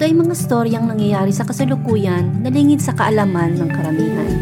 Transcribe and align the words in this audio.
ito 0.00 0.08
ay 0.08 0.16
mga 0.16 0.32
storyang 0.32 0.88
nangyayari 0.88 1.28
sa 1.28 1.44
kasalukuyan 1.44 2.40
na 2.40 2.48
lingid 2.48 2.80
sa 2.80 2.96
kaalaman 2.96 3.52
ng 3.52 3.68
karamihan. 3.68 4.32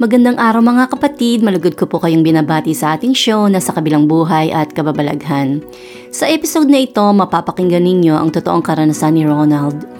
Magandang 0.00 0.40
araw 0.40 0.64
mga 0.64 0.96
kapatid, 0.96 1.44
malugod 1.44 1.76
ko 1.76 1.84
po 1.84 2.00
kayong 2.00 2.24
binabati 2.24 2.72
sa 2.72 2.96
ating 2.96 3.12
show 3.12 3.52
na 3.52 3.60
sa 3.60 3.76
kabilang 3.76 4.08
buhay 4.08 4.48
at 4.48 4.72
kababalaghan. 4.72 5.60
Sa 6.08 6.24
episode 6.24 6.72
na 6.72 6.80
ito, 6.80 7.04
mapapakinggan 7.04 7.84
ninyo 7.84 8.16
ang 8.16 8.32
totoong 8.32 8.64
karanasan 8.64 9.20
ni 9.20 9.28
Ronald 9.28 9.95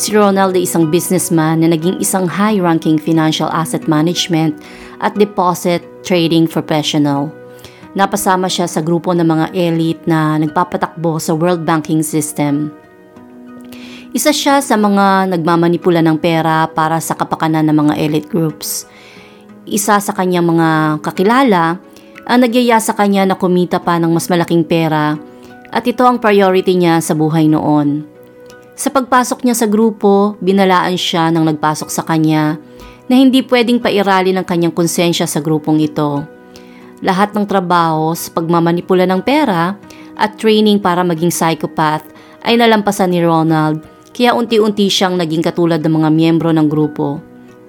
Si 0.00 0.16
Ronald 0.16 0.56
ay 0.56 0.64
isang 0.64 0.88
businessman 0.88 1.60
na 1.60 1.76
naging 1.76 2.00
isang 2.00 2.24
high-ranking 2.24 2.96
financial 2.96 3.52
asset 3.52 3.84
management 3.84 4.56
at 5.04 5.12
deposit 5.12 5.84
trading 6.00 6.48
professional. 6.48 7.28
Napasama 7.92 8.48
siya 8.48 8.64
sa 8.64 8.80
grupo 8.80 9.12
ng 9.12 9.28
mga 9.28 9.46
elite 9.52 10.00
na 10.08 10.40
nagpapatakbo 10.40 11.20
sa 11.20 11.36
world 11.36 11.68
banking 11.68 12.00
system. 12.00 12.72
Isa 14.16 14.32
siya 14.32 14.64
sa 14.64 14.80
mga 14.80 15.36
nagmamanipula 15.36 16.00
ng 16.00 16.16
pera 16.16 16.64
para 16.72 16.96
sa 16.96 17.12
kapakanan 17.12 17.68
ng 17.68 17.76
mga 17.84 17.94
elite 18.00 18.32
groups. 18.32 18.88
Isa 19.68 20.00
sa 20.00 20.16
kanyang 20.16 20.48
mga 20.48 20.68
kakilala 21.04 21.76
ang 22.24 22.40
nagyaya 22.40 22.80
sa 22.80 22.96
kanya 22.96 23.28
na 23.28 23.36
kumita 23.36 23.76
pa 23.76 24.00
ng 24.00 24.16
mas 24.16 24.32
malaking 24.32 24.64
pera 24.64 25.20
at 25.68 25.84
ito 25.84 26.08
ang 26.08 26.16
priority 26.16 26.72
niya 26.72 27.04
sa 27.04 27.12
buhay 27.12 27.52
noon. 27.52 28.09
Sa 28.80 28.88
pagpasok 28.88 29.44
niya 29.44 29.52
sa 29.52 29.68
grupo, 29.68 30.40
binalaan 30.40 30.96
siya 30.96 31.28
ng 31.28 31.52
nagpasok 31.52 31.92
sa 31.92 32.00
kanya 32.00 32.56
na 33.12 33.20
hindi 33.20 33.44
pwedeng 33.44 33.76
pairali 33.76 34.32
ng 34.32 34.40
kanyang 34.48 34.72
konsensya 34.72 35.28
sa 35.28 35.44
grupong 35.44 35.84
ito. 35.84 36.24
Lahat 37.04 37.36
ng 37.36 37.44
trabaho 37.44 38.16
sa 38.16 38.32
pagmamanipula 38.32 39.04
ng 39.04 39.20
pera 39.20 39.76
at 40.16 40.40
training 40.40 40.80
para 40.80 41.04
maging 41.04 41.28
psychopath 41.28 42.08
ay 42.40 42.56
nalampasan 42.56 43.12
ni 43.12 43.20
Ronald 43.20 43.84
kaya 44.16 44.32
unti-unti 44.32 44.88
siyang 44.88 45.20
naging 45.20 45.44
katulad 45.44 45.84
ng 45.84 46.00
mga 46.00 46.08
miyembro 46.08 46.48
ng 46.48 46.64
grupo. 46.64 47.20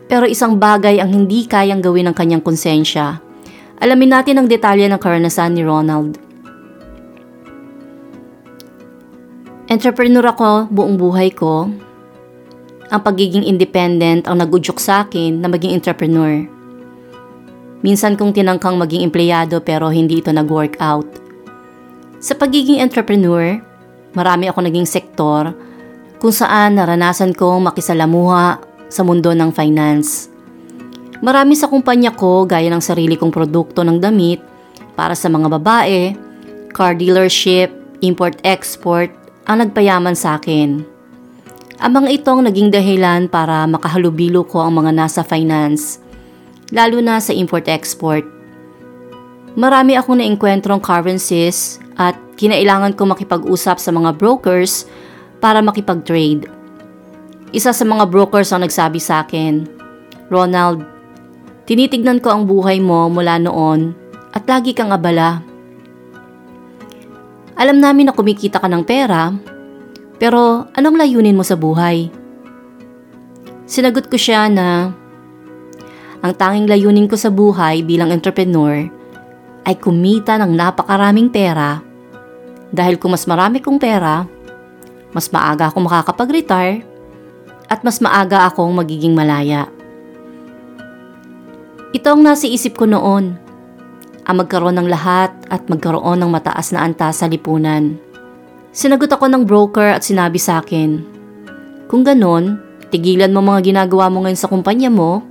Pero 0.08 0.24
isang 0.24 0.56
bagay 0.56 1.04
ang 1.04 1.12
hindi 1.12 1.44
kayang 1.44 1.84
gawin 1.84 2.08
ng 2.08 2.16
kanyang 2.16 2.44
konsensya. 2.44 3.20
Alamin 3.84 4.16
natin 4.16 4.40
ang 4.40 4.48
detalye 4.48 4.88
ng 4.88 5.00
karanasan 5.04 5.60
ni 5.60 5.68
Ronald. 5.68 6.31
Entrepreneur 9.72 10.28
ako 10.28 10.68
buong 10.68 11.00
buhay 11.00 11.32
ko. 11.32 11.72
Ang 12.92 13.02
pagiging 13.08 13.48
independent 13.48 14.28
ang 14.28 14.44
nagudyok 14.44 14.76
sa 14.76 15.08
akin 15.08 15.40
na 15.40 15.48
maging 15.48 15.72
entrepreneur. 15.72 16.44
Minsan 17.80 18.20
kong 18.20 18.36
tinangkang 18.36 18.76
maging 18.76 19.08
empleyado 19.08 19.64
pero 19.64 19.88
hindi 19.88 20.20
ito 20.20 20.28
nag-work 20.28 20.76
out. 20.84 21.08
Sa 22.20 22.36
pagiging 22.36 22.84
entrepreneur, 22.84 23.64
marami 24.12 24.52
ako 24.52 24.60
naging 24.60 24.84
sektor 24.84 25.56
kung 26.20 26.36
saan 26.36 26.76
naranasan 26.76 27.32
kong 27.32 27.72
makisalamuha 27.72 28.60
sa 28.92 29.08
mundo 29.08 29.32
ng 29.32 29.56
finance. 29.56 30.28
Marami 31.24 31.56
sa 31.56 31.72
kumpanya 31.72 32.12
ko 32.12 32.44
gaya 32.44 32.68
ng 32.68 32.84
sarili 32.84 33.16
kong 33.16 33.32
produkto 33.32 33.88
ng 33.88 34.04
damit 34.04 34.44
para 35.00 35.16
sa 35.16 35.32
mga 35.32 35.48
babae, 35.48 36.12
car 36.76 36.92
dealership, 36.92 37.72
import-export, 38.04 39.21
ang 39.52 39.68
nagpayaman 39.68 40.16
sa 40.16 40.40
akin. 40.40 40.80
Ang 41.84 41.92
mga 41.92 42.24
itong 42.24 42.48
naging 42.48 42.72
dahilan 42.72 43.28
para 43.28 43.68
makahalubilo 43.68 44.48
ko 44.48 44.64
ang 44.64 44.80
mga 44.80 44.96
nasa 44.96 45.28
finance, 45.28 46.00
lalo 46.72 47.04
na 47.04 47.20
sa 47.20 47.36
import-export. 47.36 48.24
Marami 49.60 50.00
akong 50.00 50.24
naengkwentrong 50.24 50.80
currencies 50.80 51.84
at 52.00 52.16
kinailangan 52.40 52.96
ko 52.96 53.12
makipag-usap 53.12 53.76
sa 53.76 53.92
mga 53.92 54.16
brokers 54.16 54.88
para 55.44 55.60
makipag-trade. 55.60 56.48
Isa 57.52 57.76
sa 57.76 57.84
mga 57.84 58.08
brokers 58.08 58.56
ang 58.56 58.64
nagsabi 58.64 59.04
sa 59.04 59.28
akin, 59.28 59.68
Ronald, 60.32 60.88
tinitignan 61.68 62.24
ko 62.24 62.32
ang 62.32 62.48
buhay 62.48 62.80
mo 62.80 63.12
mula 63.12 63.36
noon 63.36 63.92
at 64.32 64.48
lagi 64.48 64.72
kang 64.72 64.96
abala. 64.96 65.51
Alam 67.62 67.78
namin 67.78 68.10
na 68.10 68.14
kumikita 68.18 68.58
ka 68.58 68.66
ng 68.66 68.82
pera, 68.82 69.30
pero 70.18 70.66
anong 70.74 70.98
layunin 70.98 71.38
mo 71.38 71.46
sa 71.46 71.54
buhay? 71.54 72.10
Sinagot 73.70 74.10
ko 74.10 74.18
siya 74.18 74.50
na 74.50 74.90
ang 76.26 76.34
tanging 76.34 76.66
layunin 76.66 77.06
ko 77.06 77.14
sa 77.14 77.30
buhay 77.30 77.86
bilang 77.86 78.10
entrepreneur 78.10 78.90
ay 79.62 79.78
kumita 79.78 80.42
ng 80.42 80.58
napakaraming 80.58 81.30
pera 81.30 81.86
dahil 82.74 82.98
kung 82.98 83.14
mas 83.14 83.30
marami 83.30 83.62
kong 83.62 83.78
pera, 83.78 84.26
mas 85.14 85.30
maaga 85.30 85.70
akong 85.70 85.86
makakapag-retire 85.86 86.82
at 87.70 87.86
mas 87.86 88.02
maaga 88.02 88.50
akong 88.50 88.74
magiging 88.74 89.14
malaya. 89.14 89.70
Ito 91.94 92.18
ang 92.18 92.26
nasa 92.26 92.50
isip 92.50 92.74
ko 92.74 92.90
noon 92.90 93.38
ang 94.26 94.36
magkaroon 94.42 94.78
ng 94.78 94.88
lahat 94.90 95.34
at 95.50 95.66
magkaroon 95.66 96.22
ng 96.22 96.30
mataas 96.30 96.74
na 96.74 96.86
antas 96.86 97.22
sa 97.22 97.30
lipunan. 97.30 97.98
Sinagot 98.72 99.12
ako 99.12 99.28
ng 99.28 99.44
broker 99.44 99.98
at 99.98 100.06
sinabi 100.06 100.40
sa 100.40 100.64
akin, 100.64 101.04
Kung 101.92 102.08
ganon, 102.08 102.62
tigilan 102.94 103.34
mo 103.36 103.44
mga 103.44 103.74
ginagawa 103.74 104.08
mo 104.08 104.24
ngayon 104.24 104.40
sa 104.40 104.48
kumpanya 104.48 104.88
mo 104.88 105.26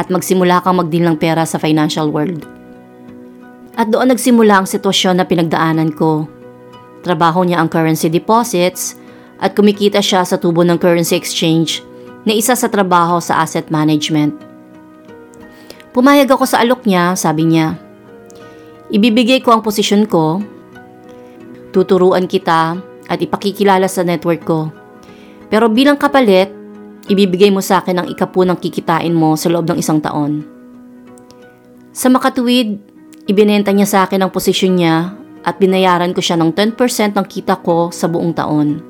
at 0.00 0.08
magsimula 0.08 0.64
kang 0.64 0.80
magdeal 0.80 1.12
ng 1.12 1.18
pera 1.20 1.44
sa 1.44 1.60
financial 1.60 2.08
world. 2.08 2.48
At 3.76 3.88
doon 3.88 4.12
nagsimula 4.12 4.64
ang 4.64 4.68
sitwasyon 4.68 5.20
na 5.20 5.24
pinagdaanan 5.28 5.92
ko. 5.96 6.28
Trabaho 7.04 7.44
niya 7.44 7.60
ang 7.60 7.68
currency 7.72 8.12
deposits 8.12 8.96
at 9.42 9.56
kumikita 9.56 9.98
siya 9.98 10.22
sa 10.22 10.38
tubo 10.38 10.62
ng 10.62 10.78
currency 10.78 11.16
exchange 11.16 11.82
na 12.22 12.32
isa 12.36 12.54
sa 12.54 12.70
trabaho 12.70 13.18
sa 13.18 13.42
asset 13.42 13.68
management. 13.72 14.51
Pumayag 15.92 16.28
ako 16.32 16.48
sa 16.48 16.64
alok 16.64 16.88
niya, 16.88 17.12
sabi 17.12 17.44
niya. 17.44 17.76
Ibibigay 18.88 19.44
ko 19.44 19.52
ang 19.52 19.60
posisyon 19.60 20.08
ko, 20.08 20.40
tuturuan 21.72 22.24
kita 22.24 22.80
at 23.08 23.18
ipakikilala 23.20 23.84
sa 23.88 24.00
network 24.00 24.40
ko. 24.44 24.72
Pero 25.52 25.68
bilang 25.68 26.00
kapalit, 26.00 26.48
ibibigay 27.12 27.52
mo 27.52 27.60
sa 27.60 27.84
akin 27.84 28.00
ang 28.00 28.06
ikapu 28.08 28.40
ng 28.44 28.56
kikitain 28.56 29.12
mo 29.12 29.36
sa 29.36 29.52
loob 29.52 29.68
ng 29.68 29.80
isang 29.80 30.00
taon. 30.00 30.44
Sa 31.92 32.08
makatuwid, 32.08 32.80
ibinenta 33.28 33.68
niya 33.68 33.84
sa 33.84 33.98
akin 34.08 34.24
ang 34.24 34.32
posisyon 34.32 34.80
niya 34.80 35.12
at 35.44 35.60
binayaran 35.60 36.16
ko 36.16 36.24
siya 36.24 36.40
ng 36.40 36.56
10% 36.56 37.12
ng 37.12 37.26
kita 37.28 37.60
ko 37.60 37.92
sa 37.92 38.08
buong 38.08 38.32
taon. 38.32 38.80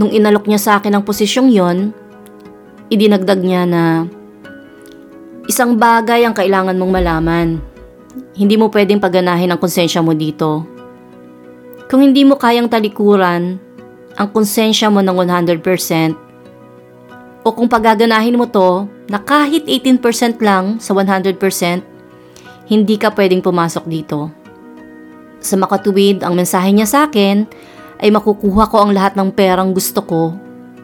Nung 0.00 0.08
inalok 0.08 0.48
niya 0.48 0.56
sa 0.56 0.72
akin 0.80 0.96
ang 0.96 1.04
posisyong 1.04 1.52
yon, 1.52 1.92
idinagdag 2.88 3.44
niya 3.44 3.68
na 3.68 4.08
Isang 5.50 5.74
bagay 5.74 6.22
ang 6.22 6.30
kailangan 6.30 6.78
mong 6.78 6.92
malaman. 6.94 7.58
Hindi 8.38 8.54
mo 8.54 8.70
pwedeng 8.70 9.02
pagganahin 9.02 9.50
ang 9.50 9.58
konsensya 9.58 9.98
mo 9.98 10.14
dito. 10.14 10.62
Kung 11.90 12.06
hindi 12.06 12.22
mo 12.22 12.38
kayang 12.38 12.70
talikuran 12.70 13.58
ang 14.14 14.28
konsensya 14.30 14.94
mo 14.94 15.02
ng 15.02 15.10
100%, 15.10 15.58
o 17.42 17.50
kung 17.50 17.66
pagaganahin 17.66 18.38
mo 18.38 18.46
to 18.46 18.86
na 19.10 19.18
kahit 19.18 19.66
18% 19.66 20.38
lang 20.38 20.78
sa 20.78 20.94
100%, 20.94 21.34
hindi 22.70 22.94
ka 22.94 23.10
pwedeng 23.10 23.42
pumasok 23.42 23.90
dito. 23.90 24.30
Sa 25.42 25.58
makatuwid, 25.58 26.22
ang 26.22 26.38
mensahe 26.38 26.70
niya 26.70 26.86
sa 26.86 27.10
akin 27.10 27.42
ay 27.98 28.14
makukuha 28.14 28.70
ko 28.70 28.86
ang 28.86 28.94
lahat 28.94 29.18
ng 29.18 29.34
perang 29.34 29.74
gusto 29.74 30.06
ko 30.06 30.30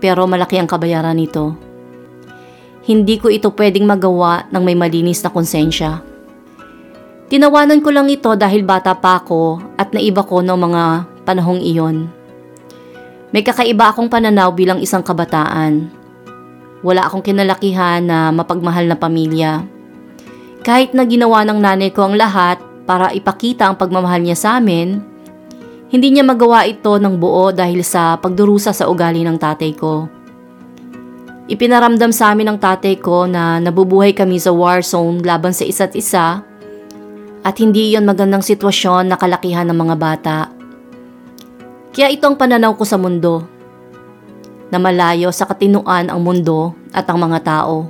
pero 0.02 0.26
malaki 0.26 0.58
ang 0.58 0.66
kabayaran 0.66 1.14
nito. 1.14 1.65
Hindi 2.86 3.18
ko 3.18 3.26
ito 3.26 3.50
pwedeng 3.50 3.82
magawa 3.82 4.46
ng 4.54 4.62
may 4.62 4.78
malinis 4.78 5.18
na 5.26 5.34
konsensya. 5.34 6.06
Tinawanan 7.26 7.82
ko 7.82 7.90
lang 7.90 8.06
ito 8.06 8.30
dahil 8.38 8.62
bata 8.62 8.94
pa 8.94 9.18
ako 9.18 9.58
at 9.74 9.90
naiba 9.90 10.22
ko 10.22 10.38
ng 10.38 10.54
mga 10.54 10.82
panahong 11.26 11.58
iyon. 11.58 12.06
May 13.34 13.42
kakaiba 13.42 13.90
akong 13.90 14.06
pananaw 14.06 14.54
bilang 14.54 14.78
isang 14.78 15.02
kabataan. 15.02 15.90
Wala 16.86 17.10
akong 17.10 17.26
kinalakihan 17.26 18.06
na 18.06 18.30
mapagmahal 18.30 18.86
na 18.86 18.94
pamilya. 18.94 19.66
Kahit 20.62 20.94
na 20.94 21.02
ginawa 21.02 21.42
ng 21.42 21.58
nanay 21.58 21.90
ko 21.90 22.06
ang 22.06 22.14
lahat 22.14 22.62
para 22.86 23.10
ipakita 23.10 23.66
ang 23.66 23.74
pagmamahal 23.74 24.22
niya 24.22 24.38
sa 24.38 24.48
amin, 24.62 25.02
hindi 25.90 26.14
niya 26.14 26.22
magawa 26.22 26.62
ito 26.62 26.94
ng 27.02 27.18
buo 27.18 27.50
dahil 27.50 27.82
sa 27.82 28.14
pagdurusa 28.14 28.70
sa 28.70 28.86
ugali 28.86 29.26
ng 29.26 29.34
tatay 29.34 29.74
ko. 29.74 30.06
Ipinaramdam 31.46 32.10
sa 32.10 32.34
amin 32.34 32.50
ng 32.50 32.58
tatay 32.58 32.98
ko 32.98 33.30
na 33.30 33.62
nabubuhay 33.62 34.10
kami 34.10 34.42
sa 34.42 34.50
war 34.50 34.82
zone 34.82 35.22
laban 35.22 35.54
sa 35.54 35.62
isa't 35.62 35.94
isa 35.94 36.42
at 37.46 37.54
hindi 37.62 37.94
iyon 37.94 38.02
magandang 38.02 38.42
sitwasyon 38.42 39.06
na 39.06 39.14
kalakihan 39.14 39.62
ng 39.70 39.78
mga 39.78 39.94
bata. 39.94 40.38
Kaya 41.94 42.10
ito 42.10 42.26
ang 42.26 42.34
pananaw 42.34 42.74
ko 42.74 42.82
sa 42.82 42.98
mundo, 42.98 43.46
na 44.70 44.78
malayo 44.82 45.30
sa 45.30 45.46
katinuan 45.46 46.10
ang 46.10 46.20
mundo 46.22 46.74
at 46.90 47.06
ang 47.06 47.22
mga 47.22 47.38
tao. 47.46 47.86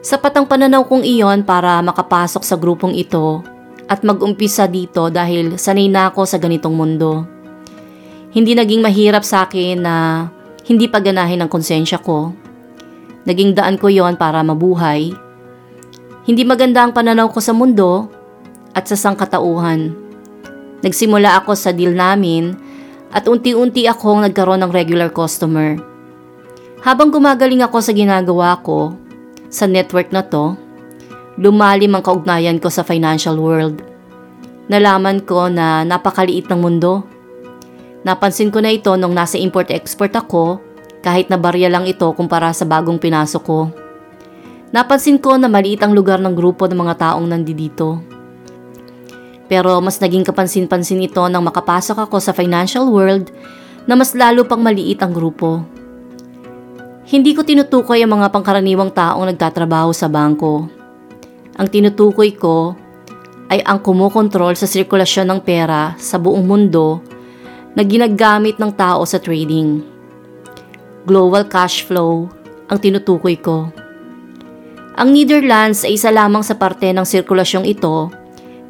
Sapat 0.00 0.32
ang 0.38 0.46
pananaw 0.46 0.86
kong 0.86 1.04
iyon 1.04 1.44
para 1.44 1.82
makapasok 1.82 2.46
sa 2.46 2.56
grupong 2.56 2.96
ito 2.96 3.44
at 3.90 4.06
mag-umpisa 4.06 4.70
dito 4.70 5.10
dahil 5.10 5.58
sanay 5.58 5.90
na 5.90 6.08
ako 6.08 6.24
sa 6.24 6.38
ganitong 6.38 6.72
mundo. 6.72 7.26
Hindi 8.30 8.54
naging 8.54 8.80
mahirap 8.80 9.26
sa 9.26 9.44
akin 9.44 9.76
na 9.82 9.94
hindi 10.70 10.86
paganahin 10.86 11.42
ang 11.42 11.50
konsensya 11.50 11.98
ko. 11.98 12.30
Naging 13.26 13.58
daan 13.58 13.74
ko 13.74 13.90
yon 13.90 14.14
para 14.14 14.38
mabuhay. 14.46 15.10
Hindi 16.30 16.46
maganda 16.46 16.86
ang 16.86 16.94
pananaw 16.94 17.26
ko 17.34 17.42
sa 17.42 17.50
mundo 17.50 18.06
at 18.70 18.86
sa 18.86 18.94
sangkatauhan. 18.94 19.90
Nagsimula 20.86 21.42
ako 21.42 21.58
sa 21.58 21.74
deal 21.74 21.90
namin 21.90 22.54
at 23.10 23.26
unti-unti 23.26 23.90
akong 23.90 24.22
nagkaroon 24.22 24.62
ng 24.62 24.70
regular 24.70 25.10
customer. 25.10 25.74
Habang 26.86 27.10
gumagaling 27.10 27.66
ako 27.66 27.82
sa 27.82 27.90
ginagawa 27.90 28.54
ko, 28.62 28.94
sa 29.50 29.66
network 29.66 30.14
na 30.14 30.22
to, 30.22 30.54
lumalim 31.34 31.98
ang 31.98 32.06
kaugnayan 32.06 32.62
ko 32.62 32.70
sa 32.70 32.86
financial 32.86 33.36
world. 33.42 33.82
Nalaman 34.70 35.26
ko 35.26 35.50
na 35.50 35.82
napakaliit 35.82 36.46
ng 36.46 36.62
mundo. 36.62 37.02
Napansin 38.00 38.48
ko 38.48 38.64
na 38.64 38.72
ito 38.72 38.88
nung 38.96 39.12
nasa 39.12 39.36
import-export 39.36 40.16
ako 40.16 40.60
kahit 41.04 41.28
na 41.28 41.36
barya 41.36 41.68
lang 41.68 41.84
ito 41.84 42.08
kumpara 42.16 42.52
sa 42.56 42.64
bagong 42.64 42.96
pinasok 42.96 43.42
ko. 43.44 43.68
Napansin 44.70 45.20
ko 45.20 45.36
na 45.36 45.50
maliit 45.50 45.82
ang 45.84 45.92
lugar 45.92 46.22
ng 46.22 46.32
grupo 46.32 46.64
ng 46.64 46.78
mga 46.78 46.94
taong 46.96 47.26
nandito. 47.26 48.00
Pero 49.50 49.82
mas 49.82 49.98
naging 49.98 50.22
kapansin-pansin 50.22 51.02
ito 51.02 51.20
nang 51.26 51.42
makapasok 51.42 52.06
ako 52.06 52.22
sa 52.22 52.30
financial 52.30 52.86
world 52.86 53.34
na 53.84 53.98
mas 53.98 54.14
lalo 54.14 54.46
pang 54.46 54.62
maliit 54.62 55.02
ang 55.02 55.10
grupo. 55.10 55.66
Hindi 57.10 57.34
ko 57.34 57.42
tinutukoy 57.42 57.98
ang 58.06 58.14
mga 58.14 58.30
pangkaraniwang 58.30 58.94
taong 58.94 59.26
nagtatrabaho 59.34 59.90
sa 59.90 60.06
bangko. 60.06 60.70
Ang 61.58 61.66
tinutukoy 61.66 62.38
ko 62.38 62.78
ay 63.50 63.58
ang 63.66 63.82
kumukontrol 63.82 64.54
sa 64.54 64.70
sirkulasyon 64.70 65.26
ng 65.34 65.40
pera 65.42 65.98
sa 65.98 66.22
buong 66.22 66.46
mundo 66.46 67.02
na 67.74 67.82
ginagamit 67.86 68.58
ng 68.58 68.72
tao 68.74 69.06
sa 69.06 69.18
trading. 69.22 69.82
Global 71.06 71.46
cash 71.46 71.86
flow 71.86 72.30
ang 72.70 72.78
tinutukoy 72.78 73.34
ko. 73.38 73.70
Ang 74.94 75.16
Netherlands 75.16 75.82
ay 75.82 75.98
isa 75.98 76.14
lamang 76.14 76.44
sa 76.46 76.54
parte 76.58 76.90
ng 76.92 77.06
sirkulasyong 77.06 77.66
ito 77.66 78.10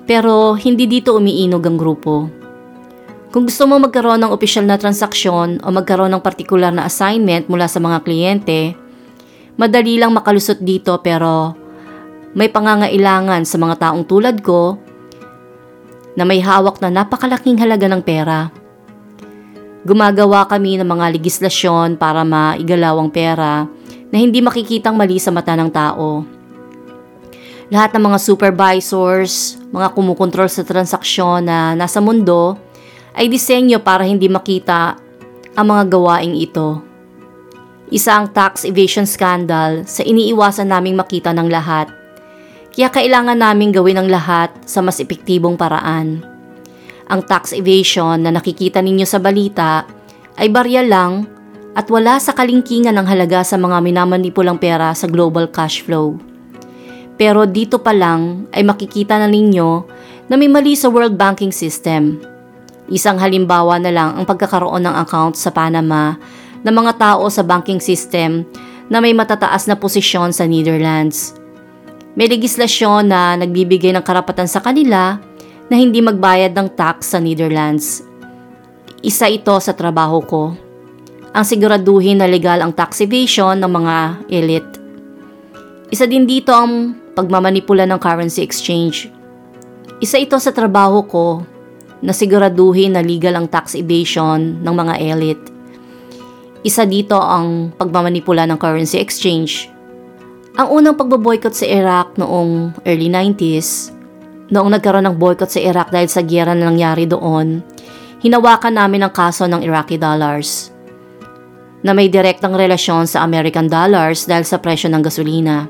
pero 0.09 0.57
hindi 0.57 0.89
dito 0.89 1.15
umiinog 1.15 1.65
ang 1.65 1.77
grupo. 1.79 2.27
Kung 3.31 3.47
gusto 3.47 3.63
mo 3.71 3.79
magkaroon 3.79 4.27
ng 4.27 4.35
opisyal 4.35 4.67
na 4.67 4.75
transaksyon 4.75 5.63
o 5.63 5.67
magkaroon 5.71 6.11
ng 6.19 6.25
partikular 6.25 6.75
na 6.75 6.91
assignment 6.91 7.47
mula 7.47 7.71
sa 7.71 7.79
mga 7.79 8.03
kliyente, 8.03 8.75
madali 9.55 10.03
lang 10.03 10.11
makalusot 10.11 10.59
dito 10.59 10.99
pero 10.99 11.55
may 12.35 12.51
pangangailangan 12.51 13.47
sa 13.47 13.57
mga 13.59 13.75
taong 13.87 14.03
tulad 14.07 14.43
ko 14.43 14.79
na 16.19 16.27
may 16.27 16.43
hawak 16.43 16.83
na 16.83 16.91
napakalaking 16.91 17.59
halaga 17.63 17.87
ng 17.87 18.03
pera. 18.03 18.51
Gumagawa 19.81 20.45
kami 20.45 20.77
ng 20.77 20.85
mga 20.85 21.07
legislasyon 21.17 21.97
para 21.97 22.21
maigalaw 22.21 23.01
ang 23.01 23.09
pera 23.09 23.65
na 24.13 24.17
hindi 24.21 24.45
makikitang 24.45 24.93
mali 24.93 25.17
sa 25.17 25.33
mata 25.33 25.57
ng 25.57 25.71
tao. 25.73 26.21
Lahat 27.73 27.95
ng 27.95 28.03
mga 28.03 28.19
supervisors, 28.21 29.57
mga 29.73 29.95
kumukontrol 29.97 30.51
sa 30.53 30.67
transaksyon 30.67 31.47
na 31.47 31.73
nasa 31.73 32.03
mundo 32.03 32.59
ay 33.17 33.31
disenyo 33.31 33.81
para 33.81 34.05
hindi 34.05 34.29
makita 34.29 34.99
ang 35.57 35.67
mga 35.71 35.89
gawaing 35.89 36.37
ito. 36.37 36.83
Isa 37.91 38.21
ang 38.21 38.31
tax 38.31 38.69
evasion 38.69 39.09
scandal 39.09 39.89
sa 39.89 40.05
iniiwasan 40.07 40.69
naming 40.71 40.95
makita 40.95 41.35
ng 41.35 41.49
lahat. 41.51 41.91
Kaya 42.71 42.87
kailangan 42.87 43.39
naming 43.39 43.75
gawin 43.75 43.99
ang 43.99 44.07
lahat 44.07 44.53
sa 44.63 44.79
mas 44.79 45.03
epektibong 45.03 45.59
paraan. 45.59 46.30
Ang 47.11 47.27
tax 47.27 47.51
evasion 47.53 48.23
na 48.23 48.31
nakikita 48.31 48.79
ninyo 48.79 49.05
sa 49.05 49.19
balita 49.19 49.83
ay 50.39 50.47
barya 50.49 50.87
lang 50.87 51.27
at 51.75 51.91
wala 51.91 52.23
sa 52.23 52.31
kalingkingan 52.33 52.95
ng 52.95 53.07
halaga 53.07 53.43
sa 53.43 53.59
mga 53.59 53.83
minamanipulang 53.83 54.63
pera 54.63 54.95
sa 54.95 55.11
global 55.11 55.51
cash 55.51 55.83
flow. 55.83 56.15
Pero 57.19 57.45
dito 57.45 57.83
pa 57.83 57.91
lang 57.91 58.47
ay 58.55 58.63
makikita 58.63 59.19
na 59.19 59.27
ninyo 59.27 59.71
na 60.31 60.39
may 60.39 60.47
mali 60.47 60.79
sa 60.79 60.87
world 60.87 61.19
banking 61.19 61.51
system 61.51 62.31
Isang 62.91 63.23
halimbawa 63.23 63.79
na 63.79 63.95
lang 63.95 64.19
ang 64.19 64.27
pagkakaroon 64.27 64.83
ng 64.83 64.95
account 65.07 65.39
sa 65.39 65.55
Panama 65.55 66.19
ng 66.67 66.75
mga 66.75 66.99
tao 66.99 67.23
sa 67.31 67.47
banking 67.47 67.79
system 67.79 68.43
na 68.91 68.99
may 68.99 69.15
matataas 69.15 69.71
na 69.71 69.79
posisyon 69.79 70.35
sa 70.35 70.43
Netherlands. 70.51 71.39
May 72.19 72.27
legislasyon 72.27 73.15
na 73.15 73.39
nagbibigay 73.39 73.95
ng 73.95 74.03
karapatan 74.03 74.51
sa 74.51 74.59
kanila 74.59 75.23
na 75.71 75.79
hindi 75.79 76.03
magbayad 76.03 76.51
ng 76.51 76.69
tax 76.75 77.15
sa 77.15 77.23
Netherlands. 77.23 78.03
Isa 79.07 79.31
ito 79.31 79.55
sa 79.63 79.71
trabaho 79.71 80.19
ko. 80.21 80.43
Ang 81.31 81.45
siguraduhin 81.47 82.19
na 82.19 82.27
legal 82.27 82.59
ang 82.59 82.75
tax 82.75 82.99
evasion 83.07 83.55
ng 83.55 83.71
mga 83.71 83.97
elite. 84.35 84.73
Isa 85.95 86.11
din 86.11 86.27
dito 86.27 86.51
ang 86.51 86.99
pagmamanipula 87.15 87.87
ng 87.87 88.03
currency 88.03 88.43
exchange. 88.43 89.07
Isa 90.03 90.19
ito 90.19 90.35
sa 90.43 90.51
trabaho 90.51 91.07
ko 91.07 91.47
na 92.03 92.11
siguraduhin 92.11 92.99
na 92.99 93.03
legal 93.07 93.39
ang 93.39 93.47
tax 93.47 93.79
evasion 93.79 94.59
ng 94.59 94.75
mga 94.75 94.95
elite. 94.99 95.47
Isa 96.67 96.83
dito 96.83 97.15
ang 97.15 97.71
pagmamanipula 97.79 98.43
ng 98.51 98.59
currency 98.59 98.99
exchange. 98.99 99.71
Ang 100.59 100.83
unang 100.83 100.99
pagbaboycott 100.99 101.55
sa 101.55 101.65
Iraq 101.65 102.19
noong 102.19 102.75
early 102.83 103.07
90s, 103.07 104.00
noong 104.51 104.77
nagkaroon 104.77 105.07
ng 105.09 105.17
boycott 105.17 105.55
sa 105.55 105.63
Iraq 105.63 105.95
dahil 105.95 106.11
sa 106.11 106.23
gyera 106.23 106.53
na 106.53 106.69
nangyari 106.69 107.07
doon, 107.07 107.63
hinawakan 108.23 108.77
namin 108.77 109.07
ang 109.07 109.13
kaso 109.15 109.47
ng 109.47 109.63
Iraqi 109.65 109.97
dollars 109.97 110.75
na 111.81 111.97
may 111.97 112.13
direktang 112.13 112.53
relasyon 112.53 113.09
sa 113.09 113.25
American 113.25 113.71
dollars 113.71 114.29
dahil 114.29 114.45
sa 114.45 114.61
presyo 114.61 114.93
ng 114.93 115.01
gasolina. 115.01 115.65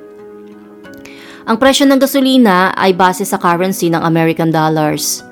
Ang 1.46 1.56
presyo 1.56 1.86
ng 1.86 2.02
gasolina 2.02 2.74
ay 2.74 2.96
base 2.96 3.22
sa 3.22 3.38
currency 3.38 3.92
ng 3.92 4.02
American 4.02 4.50
dollars– 4.50 5.20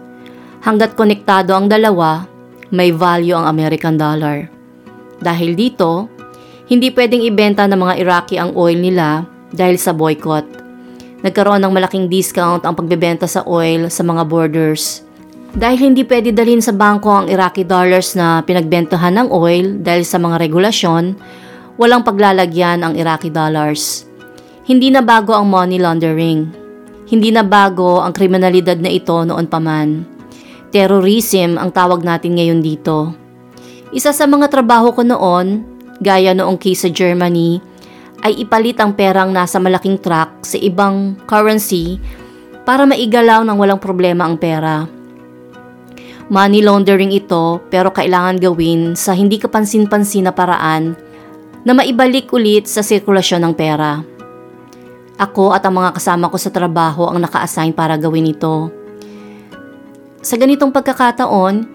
Hanggat 0.58 0.98
konektado 0.98 1.54
ang 1.54 1.70
dalawa, 1.70 2.26
may 2.74 2.90
value 2.90 3.34
ang 3.38 3.46
American 3.46 3.94
dollar. 3.94 4.50
Dahil 5.22 5.54
dito, 5.54 6.10
hindi 6.66 6.90
pwedeng 6.90 7.22
ibenta 7.22 7.64
ng 7.70 7.78
mga 7.78 7.94
Iraqi 8.02 8.36
ang 8.36 8.54
oil 8.58 8.78
nila 8.78 9.22
dahil 9.54 9.78
sa 9.78 9.94
boycott. 9.94 10.44
Nagkaroon 11.18 11.58
ng 11.66 11.74
malaking 11.74 12.06
discount 12.06 12.62
ang 12.62 12.78
pagbebenta 12.78 13.26
sa 13.26 13.42
oil 13.42 13.90
sa 13.90 14.06
mga 14.06 14.22
borders. 14.30 15.02
Dahil 15.50 15.90
hindi 15.90 16.06
pwede 16.06 16.30
dalhin 16.30 16.62
sa 16.62 16.70
bangko 16.70 17.24
ang 17.24 17.26
Iraqi 17.26 17.66
dollars 17.66 18.14
na 18.14 18.44
pinagbentahan 18.46 19.18
ng 19.18 19.28
oil 19.34 19.82
dahil 19.82 20.06
sa 20.06 20.20
mga 20.22 20.38
regulasyon, 20.46 21.18
walang 21.80 22.06
paglalagyan 22.06 22.86
ang 22.86 22.94
Iraqi 22.94 23.32
dollars. 23.34 24.06
Hindi 24.68 24.92
na 24.94 25.02
bago 25.02 25.34
ang 25.34 25.48
money 25.48 25.80
laundering. 25.80 26.52
Hindi 27.08 27.32
na 27.32 27.40
bago 27.40 28.04
ang 28.04 28.12
kriminalidad 28.12 28.76
na 28.78 28.92
ito 28.92 29.16
noon 29.24 29.48
pa 29.48 29.58
man. 29.58 30.04
Terrorism 30.68 31.56
ang 31.56 31.72
tawag 31.72 32.04
natin 32.04 32.36
ngayon 32.36 32.60
dito. 32.60 33.16
Isa 33.88 34.12
sa 34.12 34.28
mga 34.28 34.52
trabaho 34.52 34.92
ko 34.92 35.00
noon, 35.00 35.64
gaya 36.04 36.36
noong 36.36 36.60
case 36.60 36.84
sa 36.84 36.90
Germany, 36.92 37.64
ay 38.22 38.42
ipalit 38.42 38.78
ang 38.82 38.94
perang 38.94 39.30
nasa 39.30 39.62
malaking 39.62 39.98
truck 40.00 40.42
sa 40.42 40.58
ibang 40.58 41.14
currency 41.28 42.02
para 42.66 42.84
maigalaw 42.84 43.46
ng 43.46 43.56
walang 43.56 43.80
problema 43.80 44.26
ang 44.26 44.36
pera. 44.36 44.84
Money 46.28 46.60
laundering 46.60 47.08
ito 47.14 47.64
pero 47.72 47.88
kailangan 47.88 48.36
gawin 48.36 48.92
sa 48.92 49.16
hindi 49.16 49.40
kapansin-pansin 49.40 50.28
na 50.28 50.32
paraan 50.36 50.92
na 51.64 51.72
maibalik 51.72 52.28
ulit 52.36 52.68
sa 52.68 52.84
sirkulasyon 52.84 53.48
ng 53.48 53.54
pera. 53.56 54.04
Ako 55.18 55.56
at 55.56 55.64
ang 55.66 55.80
mga 55.80 55.96
kasama 55.96 56.30
ko 56.30 56.36
sa 56.38 56.52
trabaho 56.52 57.08
ang 57.08 57.18
naka-assign 57.18 57.72
para 57.72 57.98
gawin 57.98 58.30
ito. 58.30 58.70
Sa 60.22 60.36
ganitong 60.36 60.70
pagkakataon, 60.70 61.66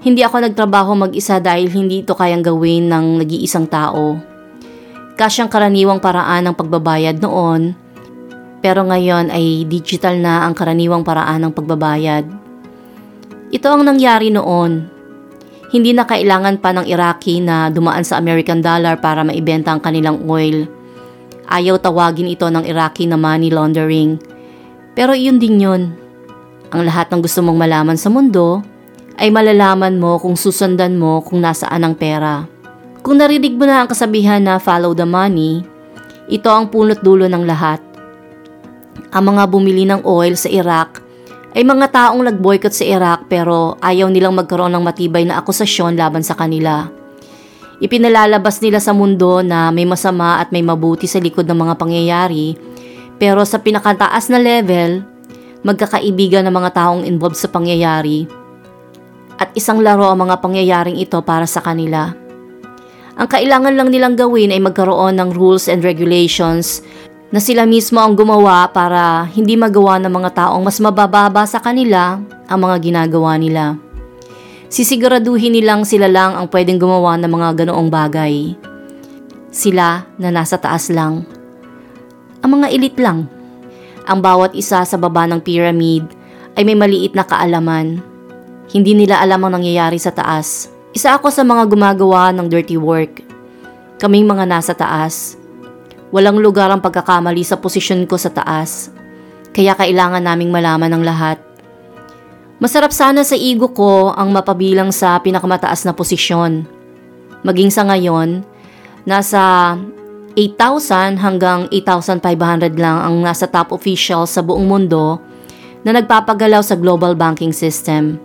hindi 0.00 0.20
ako 0.24 0.48
nagtrabaho 0.48 0.96
mag-isa 0.96 1.40
dahil 1.40 1.70
hindi 1.70 2.02
ito 2.04 2.16
kayang 2.16 2.44
gawin 2.44 2.88
ng 2.88 3.24
nag-iisang 3.24 3.68
tao. 3.68 4.29
Kasyang 5.20 5.52
karaniwang 5.52 6.00
paraan 6.00 6.48
ng 6.48 6.56
pagbabayad 6.56 7.20
noon, 7.20 7.76
pero 8.64 8.88
ngayon 8.88 9.28
ay 9.28 9.68
digital 9.68 10.16
na 10.16 10.48
ang 10.48 10.56
karaniwang 10.56 11.04
paraan 11.04 11.44
ng 11.44 11.52
pagbabayad. 11.52 12.24
Ito 13.52 13.68
ang 13.68 13.84
nangyari 13.84 14.32
noon. 14.32 14.88
Hindi 15.68 15.92
na 15.92 16.08
kailangan 16.08 16.64
pa 16.64 16.72
ng 16.72 16.88
Iraqi 16.88 17.44
na 17.44 17.68
dumaan 17.68 18.00
sa 18.00 18.16
American 18.16 18.64
dollar 18.64 18.96
para 18.96 19.20
maibenta 19.20 19.76
ang 19.76 19.84
kanilang 19.84 20.24
oil. 20.24 20.64
Ayaw 21.52 21.76
tawagin 21.84 22.32
ito 22.32 22.48
ng 22.48 22.64
Iraqi 22.64 23.04
na 23.04 23.20
money 23.20 23.52
laundering. 23.52 24.16
Pero 24.96 25.12
iyon 25.12 25.36
din 25.36 25.60
yun. 25.60 25.82
Ang 26.72 26.88
lahat 26.88 27.12
ng 27.12 27.20
gusto 27.20 27.44
mong 27.44 27.60
malaman 27.60 28.00
sa 28.00 28.08
mundo 28.08 28.64
ay 29.20 29.28
malalaman 29.28 30.00
mo 30.00 30.16
kung 30.16 30.32
susundan 30.32 30.96
mo 30.96 31.20
kung 31.20 31.44
nasaan 31.44 31.84
ang 31.84 31.92
pera. 31.92 32.59
Kung 33.00 33.16
narinig 33.16 33.56
mo 33.56 33.64
na 33.64 33.80
ang 33.80 33.88
kasabihan 33.88 34.44
na 34.44 34.60
follow 34.60 34.92
the 34.92 35.08
money, 35.08 35.64
ito 36.28 36.52
ang 36.52 36.68
punot 36.68 37.00
dulo 37.00 37.24
ng 37.24 37.48
lahat. 37.48 37.80
Ang 39.16 39.34
mga 39.34 39.42
bumili 39.48 39.88
ng 39.88 40.04
oil 40.04 40.36
sa 40.36 40.52
Iraq 40.52 41.00
ay 41.56 41.64
mga 41.64 41.90
taong 41.90 42.20
nag-boycott 42.28 42.76
sa 42.76 42.84
Iraq 42.84 43.26
pero 43.26 43.80
ayaw 43.80 44.12
nilang 44.12 44.36
magkaroon 44.36 44.76
ng 44.76 44.84
matibay 44.84 45.24
na 45.24 45.40
akusasyon 45.40 45.96
laban 45.96 46.20
sa 46.20 46.36
kanila. 46.36 46.92
Ipinalalabas 47.80 48.60
nila 48.60 48.76
sa 48.78 48.92
mundo 48.92 49.40
na 49.40 49.72
may 49.72 49.88
masama 49.88 50.36
at 50.36 50.52
may 50.52 50.60
mabuti 50.60 51.08
sa 51.08 51.16
likod 51.16 51.48
ng 51.48 51.56
mga 51.56 51.74
pangyayari 51.80 52.52
pero 53.16 53.48
sa 53.48 53.64
pinakataas 53.64 54.28
na 54.28 54.36
level, 54.36 55.00
magkakaibigan 55.64 56.44
ng 56.44 56.52
mga 56.52 56.70
taong 56.76 57.08
involved 57.08 57.40
sa 57.40 57.48
pangyayari 57.48 58.28
at 59.40 59.48
isang 59.56 59.80
laro 59.80 60.04
ang 60.12 60.28
mga 60.28 60.36
pangyayaring 60.44 61.00
ito 61.00 61.16
para 61.24 61.48
sa 61.48 61.64
kanila. 61.64 62.12
Ang 63.20 63.28
kailangan 63.28 63.76
lang 63.76 63.92
nilang 63.92 64.16
gawin 64.16 64.48
ay 64.48 64.64
magkaroon 64.64 65.20
ng 65.20 65.36
rules 65.36 65.68
and 65.68 65.84
regulations 65.84 66.80
na 67.28 67.36
sila 67.36 67.68
mismo 67.68 68.00
ang 68.00 68.16
gumawa 68.16 68.72
para 68.72 69.28
hindi 69.28 69.60
magawa 69.60 70.00
ng 70.00 70.08
mga 70.08 70.30
taong 70.32 70.64
mas 70.64 70.80
mabababa 70.80 71.44
sa 71.44 71.60
kanila 71.60 72.16
ang 72.48 72.58
mga 72.64 72.76
ginagawa 72.80 73.36
nila. 73.36 73.76
Sisiguraduhin 74.72 75.52
nilang 75.52 75.84
sila 75.84 76.08
lang 76.08 76.32
ang 76.32 76.48
pwedeng 76.48 76.80
gumawa 76.80 77.20
ng 77.20 77.28
mga 77.28 77.48
ganoong 77.66 77.92
bagay. 77.92 78.56
Sila 79.52 80.08
na 80.16 80.32
nasa 80.32 80.56
taas 80.56 80.88
lang. 80.88 81.28
Ang 82.40 82.50
mga 82.56 82.72
elite 82.72 82.98
lang. 83.04 83.28
Ang 84.08 84.24
bawat 84.24 84.56
isa 84.56 84.80
sa 84.80 84.96
baba 84.96 85.28
ng 85.28 85.44
pyramid 85.44 86.08
ay 86.56 86.64
may 86.64 86.78
maliit 86.78 87.12
na 87.12 87.28
kaalaman 87.28 88.00
hindi 88.70 88.94
nila 88.94 89.18
alam 89.18 89.42
ang 89.42 89.58
nangyayari 89.58 89.98
sa 89.98 90.14
taas. 90.14 90.70
Isa 90.90 91.14
ako 91.14 91.30
sa 91.30 91.46
mga 91.46 91.70
gumagawa 91.70 92.34
ng 92.34 92.50
dirty 92.50 92.74
work. 92.74 93.22
Kaming 94.02 94.26
mga 94.26 94.42
nasa 94.42 94.74
taas. 94.74 95.38
Walang 96.10 96.42
lugar 96.42 96.66
ang 96.66 96.82
pagkakamali 96.82 97.46
sa 97.46 97.54
posisyon 97.54 98.10
ko 98.10 98.18
sa 98.18 98.34
taas. 98.34 98.90
Kaya 99.54 99.78
kailangan 99.78 100.18
naming 100.18 100.50
malaman 100.50 100.90
ng 100.90 101.06
lahat. 101.06 101.38
Masarap 102.58 102.90
sana 102.90 103.22
sa 103.22 103.38
ego 103.38 103.70
ko 103.70 104.10
ang 104.10 104.34
mapabilang 104.34 104.90
sa 104.90 105.14
pinakamataas 105.22 105.86
na 105.86 105.94
posisyon. 105.94 106.66
Maging 107.46 107.70
sa 107.70 107.86
ngayon, 107.86 108.42
nasa 109.06 109.78
8,000 110.34 111.22
hanggang 111.22 111.70
8,500 111.70 112.74
lang 112.74 112.98
ang 112.98 113.14
nasa 113.22 113.46
top 113.46 113.70
official 113.70 114.26
sa 114.26 114.42
buong 114.42 114.66
mundo 114.66 115.22
na 115.86 115.94
nagpapagalaw 115.94 116.66
sa 116.66 116.74
global 116.74 117.14
banking 117.14 117.54
system. 117.54 118.18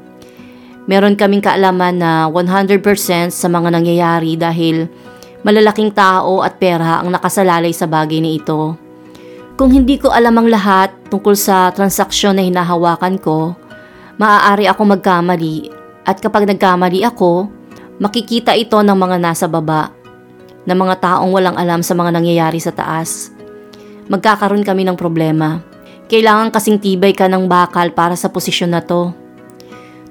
Meron 0.85 1.17
kaming 1.17 1.41
kaalaman 1.41 1.97
na 1.97 2.29
100% 2.29 3.33
sa 3.33 3.47
mga 3.49 3.73
nangyayari 3.73 4.37
dahil 4.37 4.85
malalaking 5.41 5.89
tao 5.89 6.45
at 6.45 6.61
pera 6.61 7.01
ang 7.01 7.09
nakasalalay 7.09 7.73
sa 7.73 7.89
bagay 7.89 8.21
na 8.21 8.31
ito. 8.37 8.77
Kung 9.57 9.73
hindi 9.73 9.97
ko 9.97 10.13
alam 10.13 10.35
ang 10.37 10.51
lahat 10.51 10.93
tungkol 11.09 11.33
sa 11.33 11.73
transaksyon 11.73 12.37
na 12.37 12.43
hinahawakan 12.45 13.17
ko, 13.17 13.57
maaari 14.21 14.69
ako 14.69 14.97
magkamali 14.97 15.73
at 16.05 16.21
kapag 16.21 16.45
nagkamali 16.45 17.01
ako, 17.01 17.49
makikita 17.97 18.53
ito 18.53 18.77
ng 18.77 18.93
mga 18.93 19.17
nasa 19.17 19.49
baba, 19.49 19.89
ng 20.69 20.77
mga 20.77 20.95
taong 21.01 21.31
walang 21.33 21.57
alam 21.57 21.81
sa 21.81 21.97
mga 21.97 22.13
nangyayari 22.13 22.61
sa 22.61 22.69
taas. 22.69 23.33
Magkakaroon 24.05 24.61
kami 24.61 24.85
ng 24.85 24.99
problema. 24.99 25.65
Kailangan 26.05 26.53
kasing 26.53 26.77
tibay 26.77 27.17
ka 27.17 27.25
ng 27.25 27.49
bakal 27.49 27.89
para 27.89 28.13
sa 28.13 28.29
posisyon 28.29 28.77
na 28.77 28.85
to. 28.85 29.24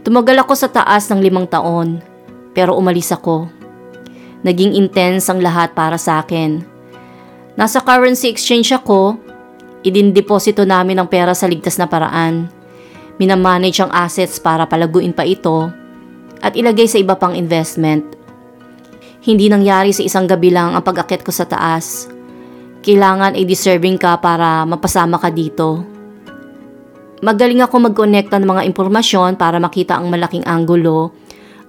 Tumagal 0.05 0.37
ako 0.45 0.53
sa 0.53 0.69
taas 0.69 1.09
ng 1.09 1.25
limang 1.25 1.49
taon, 1.49 2.05
pero 2.53 2.77
umalis 2.77 3.09
ako. 3.09 3.49
Naging 4.45 4.77
intense 4.77 5.33
ang 5.33 5.41
lahat 5.41 5.73
para 5.73 5.97
sa 5.97 6.21
akin. 6.21 6.61
Nasa 7.57 7.81
currency 7.81 8.29
exchange 8.29 8.69
ako, 8.77 9.17
idindeposito 9.81 10.69
namin 10.69 11.01
ang 11.01 11.09
pera 11.09 11.33
sa 11.33 11.49
ligtas 11.49 11.81
na 11.81 11.89
paraan. 11.89 12.53
Minamanage 13.17 13.81
ang 13.81 13.89
assets 13.97 14.37
para 14.37 14.69
palaguin 14.69 15.17
pa 15.17 15.25
ito 15.25 15.73
at 16.45 16.53
ilagay 16.53 16.85
sa 16.85 17.01
iba 17.01 17.17
pang 17.17 17.33
investment. 17.33 18.05
Hindi 19.25 19.49
nangyari 19.49 19.97
sa 19.97 20.05
isang 20.05 20.29
gabi 20.29 20.53
lang 20.53 20.77
ang 20.77 20.85
pag-akit 20.85 21.25
ko 21.25 21.33
sa 21.33 21.49
taas. 21.49 22.13
Kailangan 22.85 23.41
ay 23.41 23.49
deserving 23.49 23.97
ka 23.97 24.21
para 24.21 24.69
mapasama 24.69 25.17
ka 25.17 25.33
dito. 25.33 25.81
Magaling 27.23 27.63
ako 27.63 27.93
mag-connecta 27.93 28.43
ng 28.43 28.49
mga 28.49 28.63
impormasyon 28.75 29.39
para 29.39 29.63
makita 29.63 30.01
ang 30.01 30.11
malaking 30.11 30.43
anggulo 30.49 31.15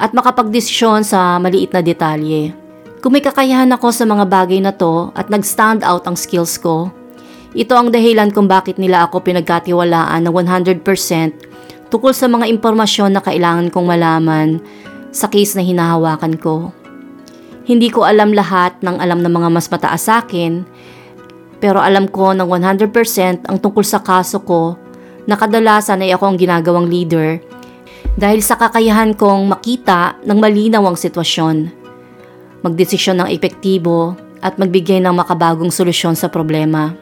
at 0.02 0.12
makapagdesisyon 0.12 1.06
sa 1.06 1.38
maliit 1.38 1.70
na 1.72 1.86
detalye. 1.86 2.56
Kung 3.06 3.14
may 3.14 3.22
kakayahan 3.22 3.70
ako 3.70 3.94
sa 3.94 4.10
mga 4.10 4.26
bagay 4.26 4.60
na 4.66 4.74
to 4.74 5.14
at 5.14 5.30
nag-stand 5.30 5.86
out 5.86 6.10
ang 6.10 6.18
skills 6.18 6.58
ko, 6.58 6.90
ito 7.54 7.78
ang 7.78 7.94
dahilan 7.94 8.34
kung 8.34 8.50
bakit 8.50 8.82
nila 8.82 9.06
ako 9.06 9.22
pinagkatiwalaan 9.22 10.26
na 10.26 10.32
100% 10.34 10.82
tungkol 11.94 12.12
sa 12.12 12.28
mga 12.28 12.50
impormasyon 12.50 13.14
na 13.14 13.22
kailangan 13.22 13.70
kong 13.70 13.88
malaman 13.88 14.60
sa 15.14 15.30
case 15.30 15.56
na 15.56 15.64
hinahawakan 15.64 16.36
ko. 16.36 16.74
Hindi 17.64 17.94
ko 17.94 18.04
alam 18.04 18.36
lahat 18.36 18.82
ng 18.84 19.00
alam 19.00 19.24
ng 19.24 19.32
mga 19.32 19.50
mas 19.54 19.70
mataas 19.72 20.04
sa 20.10 20.26
akin, 20.26 20.66
pero 21.64 21.80
alam 21.80 22.12
ko 22.12 22.36
ng 22.36 22.44
100% 22.44 23.48
ang 23.48 23.58
tungkol 23.62 23.86
sa 23.88 24.04
kaso 24.04 24.44
ko 24.44 24.76
na 25.26 25.36
kadalasan 25.38 26.06
ay 26.06 26.14
ako 26.14 26.34
ang 26.34 26.38
ginagawang 26.38 26.88
leader 26.90 27.42
dahil 28.16 28.40
sa 28.40 28.56
kakayahan 28.56 29.12
kong 29.12 29.52
makita 29.52 30.16
ng 30.24 30.40
malinaw 30.40 30.88
ang 30.88 30.96
sitwasyon, 30.96 31.68
magdesisyon 32.64 33.20
ng 33.20 33.30
epektibo 33.34 34.16
at 34.40 34.56
magbigay 34.56 35.04
ng 35.04 35.12
makabagong 35.12 35.74
solusyon 35.74 36.16
sa 36.16 36.32
problema. 36.32 36.96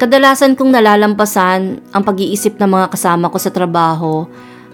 Kadalasan 0.00 0.56
kong 0.56 0.72
nalalampasan 0.72 1.84
ang 1.92 2.02
pag-iisip 2.06 2.56
ng 2.56 2.70
mga 2.72 2.86
kasama 2.96 3.28
ko 3.28 3.36
sa 3.36 3.52
trabaho 3.52 4.24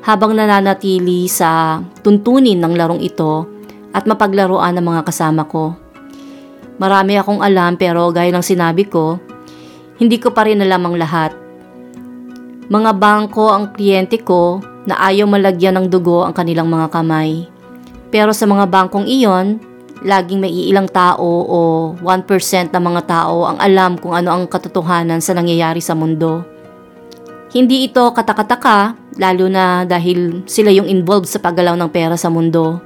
habang 0.07 0.39
nananatili 0.39 1.27
sa 1.27 1.83
tuntunin 2.07 2.63
ng 2.63 2.79
larong 2.79 3.03
ito 3.03 3.51
at 3.91 4.07
mapaglaruan 4.07 4.79
ng 4.79 4.87
mga 4.87 5.03
kasama 5.03 5.43
ko. 5.51 5.75
Marami 6.79 7.19
akong 7.19 7.43
alam 7.43 7.75
pero 7.75 8.15
gaya 8.15 8.31
ng 8.31 8.45
sinabi 8.45 8.87
ko, 8.87 9.19
hindi 9.99 10.23
ko 10.23 10.31
pa 10.31 10.47
rin 10.47 10.63
alam 10.63 10.87
ang 10.87 10.95
lahat 10.95 11.46
mga 12.67 12.99
bangko 12.99 13.55
ang 13.55 13.71
kliyente 13.71 14.19
ko 14.27 14.59
na 14.87 14.99
ayaw 14.99 15.27
malagyan 15.31 15.79
ng 15.79 15.87
dugo 15.87 16.27
ang 16.27 16.35
kanilang 16.35 16.67
mga 16.67 16.91
kamay. 16.91 17.47
Pero 18.11 18.35
sa 18.35 18.47
mga 18.47 18.67
bangkong 18.71 19.07
iyon, 19.07 19.59
laging 20.03 20.43
may 20.43 20.51
ilang 20.51 20.91
tao 20.91 21.27
o 21.47 21.59
1% 21.99 22.71
ng 22.71 22.85
mga 22.85 23.03
tao 23.07 23.47
ang 23.47 23.59
alam 23.59 23.99
kung 23.99 24.15
ano 24.15 24.35
ang 24.35 24.47
katotohanan 24.47 25.23
sa 25.23 25.35
nangyayari 25.35 25.79
sa 25.83 25.95
mundo. 25.95 26.47
Hindi 27.55 27.87
ito 27.87 28.11
katakataka, 28.11 28.99
lalo 29.17 29.47
na 29.47 29.87
dahil 29.87 30.43
sila 30.45 30.69
yung 30.75 30.91
involved 30.91 31.31
sa 31.31 31.41
paggalaw 31.41 31.79
ng 31.79 31.91
pera 31.91 32.19
sa 32.19 32.29
mundo. 32.29 32.83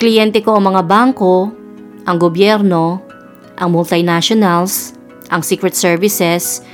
Kliyente 0.00 0.40
ko 0.40 0.56
ang 0.56 0.72
mga 0.72 0.82
bangko, 0.88 1.52
ang 2.08 2.16
gobyerno, 2.16 3.04
ang 3.60 3.68
multinationals, 3.70 4.96
ang 5.28 5.44
secret 5.44 5.76
services, 5.76 6.64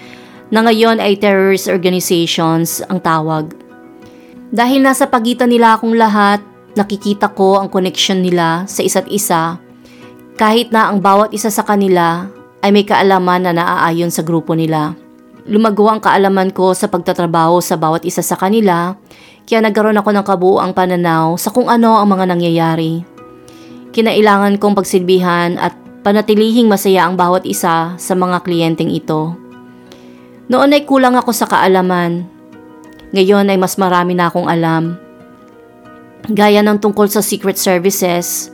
na 0.51 0.63
ngayon 0.63 1.03
ay 1.03 1.19
terrorist 1.19 1.67
organizations 1.67 2.83
ang 2.87 3.03
tawag. 3.03 3.51
Dahil 4.55 4.83
nasa 4.83 5.11
pagitan 5.11 5.51
nila 5.51 5.75
akong 5.75 5.99
lahat, 5.99 6.39
nakikita 6.79 7.33
ko 7.35 7.59
ang 7.59 7.73
connection 7.73 8.23
nila 8.23 8.69
sa 8.71 8.85
isa't 8.85 9.11
isa 9.11 9.59
kahit 10.37 10.69
na 10.69 10.93
ang 10.93 11.01
bawat 11.01 11.33
isa 11.33 11.49
sa 11.49 11.65
kanila 11.65 12.29
ay 12.61 12.69
may 12.69 12.85
kaalaman 12.85 13.49
na 13.49 13.57
naaayon 13.57 14.13
sa 14.13 14.21
grupo 14.21 14.53
nila. 14.53 14.93
Lumago 15.49 15.89
ang 15.89 16.03
kaalaman 16.03 16.53
ko 16.53 16.77
sa 16.77 16.93
pagtatrabaho 16.93 17.65
sa 17.65 17.81
bawat 17.81 18.05
isa 18.05 18.21
sa 18.21 18.37
kanila 18.37 19.01
kaya 19.49 19.65
nagkaroon 19.65 19.97
ako 19.97 20.11
ng 20.13 20.27
kabuuang 20.27 20.73
pananaw 20.77 21.41
sa 21.41 21.49
kung 21.49 21.73
ano 21.73 21.97
ang 21.97 22.13
mga 22.13 22.37
nangyayari. 22.37 23.01
Kinailangan 23.97 24.61
kong 24.61 24.77
pagsilbihan 24.77 25.57
at 25.57 25.73
panatilihing 26.05 26.69
masaya 26.69 27.09
ang 27.09 27.17
bawat 27.17 27.49
isa 27.49 27.97
sa 27.97 28.13
mga 28.13 28.45
kliyenteng 28.45 28.93
ito. 28.93 29.46
Noon 30.47 30.75
ay 30.75 30.87
kulang 30.87 31.19
ako 31.19 31.31
sa 31.35 31.51
kaalaman. 31.51 32.27
Ngayon 33.11 33.51
ay 33.51 33.59
mas 33.59 33.75
marami 33.79 34.15
na 34.15 34.31
akong 34.31 34.47
alam. 34.47 34.95
Gaya 36.27 36.63
ng 36.63 36.79
tungkol 36.83 37.07
sa 37.11 37.23
secret 37.23 37.59
services, 37.59 38.51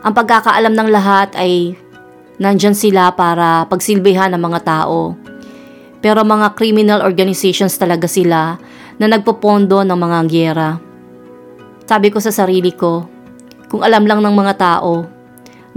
ang 0.00 0.12
pagkakaalam 0.16 0.72
ng 0.72 0.88
lahat 0.88 1.32
ay 1.36 1.76
Nandyan 2.40 2.72
sila 2.72 3.12
para 3.12 3.68
pagsilbihan 3.68 4.32
ng 4.32 4.40
mga 4.40 4.64
tao. 4.64 5.12
Pero 6.00 6.24
mga 6.24 6.56
criminal 6.56 7.04
organizations 7.04 7.76
talaga 7.76 8.08
sila 8.08 8.56
na 8.96 9.06
nagpopondo 9.12 9.84
ng 9.84 9.98
mga 10.00 10.18
gyera. 10.24 10.68
Sabi 11.84 12.08
ko 12.08 12.16
sa 12.16 12.32
sarili 12.32 12.72
ko, 12.72 13.04
kung 13.68 13.84
alam 13.84 14.08
lang 14.08 14.24
ng 14.24 14.32
mga 14.32 14.56
tao 14.56 15.04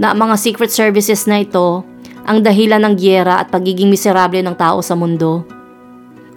na 0.00 0.16
mga 0.16 0.40
secret 0.40 0.72
services 0.72 1.28
na 1.28 1.44
ito 1.44 1.84
ang 2.24 2.40
dahilan 2.40 2.80
ng 2.80 2.94
gyera 2.96 3.40
at 3.40 3.52
pagiging 3.52 3.92
miserable 3.92 4.40
ng 4.40 4.56
tao 4.56 4.80
sa 4.80 4.96
mundo. 4.96 5.44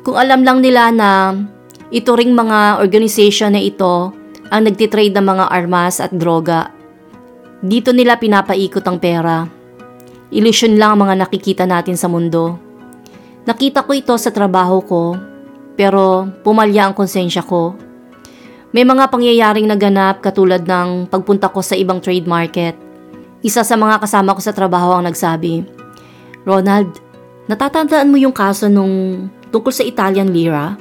Kung 0.03 0.15
alam 0.15 0.44
lang 0.44 0.63
nila 0.63 0.91
na 0.91 1.36
ito 1.88 2.15
ring 2.15 2.36
mga 2.36 2.84
organization 2.84 3.56
na 3.56 3.63
ito 3.63 4.12
ang 4.51 4.62
nagtitrade 4.67 5.15
ng 5.15 5.24
mga 5.24 5.46
armas 5.51 6.00
at 6.03 6.12
droga. 6.12 6.72
Dito 7.63 7.91
nila 7.91 8.20
pinapaikot 8.20 8.84
ang 8.84 9.00
pera. 9.00 9.48
Illusion 10.32 10.75
lang 10.75 10.96
ang 10.96 11.08
mga 11.08 11.15
nakikita 11.24 11.63
natin 11.63 11.96
sa 11.96 12.12
mundo. 12.12 12.60
Nakita 13.48 13.88
ko 13.88 13.96
ito 13.96 14.12
sa 14.20 14.32
trabaho 14.32 14.84
ko, 14.84 15.15
pero 15.79 16.27
pumalya 16.44 16.91
ang 16.91 16.94
konsensya 16.96 17.44
ko. 17.48 17.79
May 18.75 18.84
mga 18.84 19.08
pangyayaring 19.08 19.72
naganap 19.72 20.20
katulad 20.20 20.67
ng 20.67 21.08
pagpunta 21.08 21.48
ko 21.48 21.63
sa 21.63 21.79
ibang 21.79 22.03
trade 22.03 22.27
market. 22.27 22.75
Isa 23.39 23.63
sa 23.63 23.79
mga 23.79 24.03
kasama 24.03 24.36
ko 24.36 24.44
sa 24.44 24.51
trabaho 24.51 24.91
ang 25.00 25.08
nagsabi, 25.08 25.63
Ronald, 26.48 26.96
natatandaan 27.51 28.08
mo 28.08 28.16
yung 28.16 28.32
kaso 28.32 28.72
nung 28.72 29.27
tungkol 29.51 29.75
sa 29.75 29.84
Italian 29.84 30.32
lira? 30.32 30.80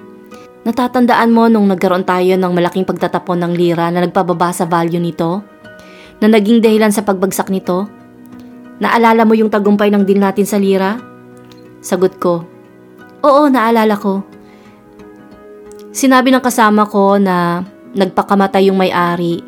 Natatandaan 0.62 1.35
mo 1.35 1.50
nung 1.50 1.66
nagkaroon 1.66 2.06
tayo 2.06 2.38
ng 2.38 2.52
malaking 2.54 2.87
pagtatapon 2.87 3.42
ng 3.42 3.52
lira 3.58 3.90
na 3.90 4.06
nagpababa 4.06 4.54
sa 4.54 4.62
value 4.62 5.02
nito? 5.02 5.42
Na 6.23 6.30
naging 6.30 6.62
dahilan 6.62 6.94
sa 6.94 7.02
pagbagsak 7.02 7.50
nito? 7.50 7.90
Naalala 8.78 9.26
mo 9.26 9.35
yung 9.35 9.50
tagumpay 9.50 9.90
ng 9.90 10.06
deal 10.06 10.23
natin 10.23 10.46
sa 10.46 10.62
lira? 10.62 11.02
Sagot 11.82 12.23
ko, 12.23 12.46
Oo, 13.26 13.50
naalala 13.50 13.99
ko. 13.99 14.23
Sinabi 15.90 16.30
ng 16.30 16.44
kasama 16.44 16.87
ko 16.87 17.18
na 17.18 17.66
nagpakamatay 17.96 18.70
yung 18.70 18.78
may-ari 18.78 19.42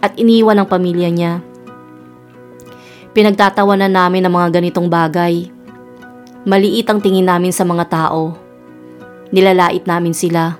at 0.00 0.16
iniwan 0.16 0.56
ang 0.56 0.68
pamilya 0.70 1.12
niya. 1.12 1.32
Pinagtatawanan 3.12 3.92
namin 3.92 4.24
ang 4.24 4.32
mga 4.32 4.48
ganitong 4.62 4.88
bagay. 4.88 5.50
Maliit 6.46 6.86
ang 6.86 7.02
tingin 7.02 7.26
namin 7.26 7.50
sa 7.50 7.66
mga 7.66 7.88
tao 7.90 8.48
Nilalait 9.28 9.84
namin 9.84 10.16
sila. 10.16 10.56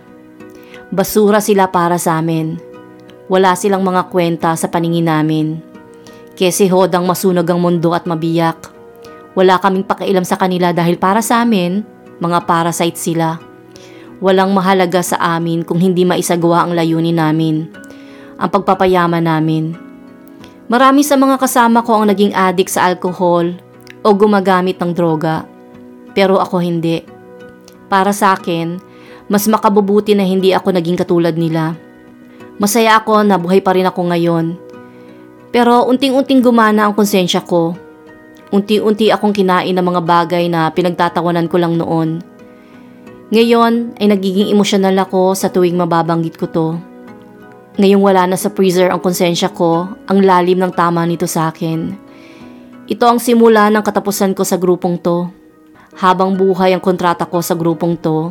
Basura 0.92 1.40
sila 1.40 1.72
para 1.72 1.96
sa 1.96 2.20
amin. 2.20 2.60
Wala 3.28 3.56
silang 3.56 3.80
mga 3.80 4.12
kwenta 4.12 4.52
sa 4.60 4.68
paningin 4.68 5.08
namin. 5.08 5.64
Kesi 6.36 6.68
hodang 6.68 7.08
masunog 7.08 7.48
ang 7.48 7.60
mundo 7.60 7.96
at 7.96 8.04
mabiyak. 8.04 8.68
Wala 9.32 9.56
kaming 9.56 9.88
pakialam 9.88 10.24
sa 10.24 10.36
kanila 10.36 10.72
dahil 10.76 11.00
para 11.00 11.24
sa 11.24 11.44
amin, 11.44 11.80
mga 12.20 12.44
parasite 12.44 13.00
sila. 13.00 13.40
Walang 14.20 14.52
mahalaga 14.52 15.00
sa 15.00 15.16
amin 15.36 15.64
kung 15.64 15.80
hindi 15.80 16.04
maisagawa 16.04 16.68
ang 16.68 16.76
layunin 16.76 17.16
namin, 17.16 17.70
ang 18.36 18.50
pagpapayaman 18.50 19.24
namin. 19.24 19.72
Marami 20.68 21.00
sa 21.06 21.16
mga 21.16 21.40
kasama 21.40 21.80
ko 21.80 22.02
ang 22.02 22.10
naging 22.10 22.36
addict 22.36 22.68
sa 22.68 22.90
alcohol 22.90 23.56
o 24.04 24.08
gumagamit 24.12 24.76
ng 24.76 24.92
droga. 24.92 25.57
Pero 26.18 26.42
ako 26.42 26.58
hindi. 26.58 26.98
Para 27.86 28.10
sa 28.10 28.34
akin, 28.34 28.82
mas 29.30 29.46
makabubuti 29.46 30.18
na 30.18 30.26
hindi 30.26 30.50
ako 30.50 30.74
naging 30.74 30.98
katulad 30.98 31.38
nila. 31.38 31.78
Masaya 32.58 32.98
ako 32.98 33.22
na 33.22 33.38
buhay 33.38 33.62
pa 33.62 33.78
rin 33.78 33.86
ako 33.86 34.10
ngayon. 34.10 34.58
Pero 35.54 35.86
unting-unting 35.86 36.42
gumana 36.42 36.90
ang 36.90 36.98
konsensya 36.98 37.46
ko. 37.46 37.78
Unti-unti 38.50 39.14
akong 39.14 39.30
kinain 39.30 39.70
ng 39.70 39.86
mga 39.86 40.02
bagay 40.02 40.50
na 40.50 40.66
pinagtatawanan 40.74 41.46
ko 41.46 41.56
lang 41.62 41.78
noon. 41.78 42.18
Ngayon 43.30 44.02
ay 44.02 44.10
nagiging 44.10 44.50
emosyonal 44.50 44.98
ako 44.98 45.38
sa 45.38 45.54
tuwing 45.54 45.78
mababanggit 45.78 46.34
ko 46.34 46.50
to. 46.50 46.68
Ngayong 47.78 48.02
wala 48.02 48.26
na 48.26 48.34
sa 48.34 48.50
freezer 48.50 48.90
ang 48.90 48.98
konsensya 48.98 49.54
ko, 49.54 49.86
ang 50.10 50.18
lalim 50.18 50.58
ng 50.58 50.74
tama 50.74 51.06
nito 51.06 51.30
sa 51.30 51.54
akin. 51.54 51.94
Ito 52.90 53.06
ang 53.06 53.22
simula 53.22 53.70
ng 53.70 53.86
katapusan 53.86 54.34
ko 54.34 54.42
sa 54.42 54.58
grupong 54.58 54.98
to 54.98 55.37
habang 55.98 56.38
buhay 56.38 56.72
ang 56.72 56.82
kontrata 56.82 57.26
ko 57.26 57.42
sa 57.42 57.58
grupong 57.58 57.98
to. 57.98 58.30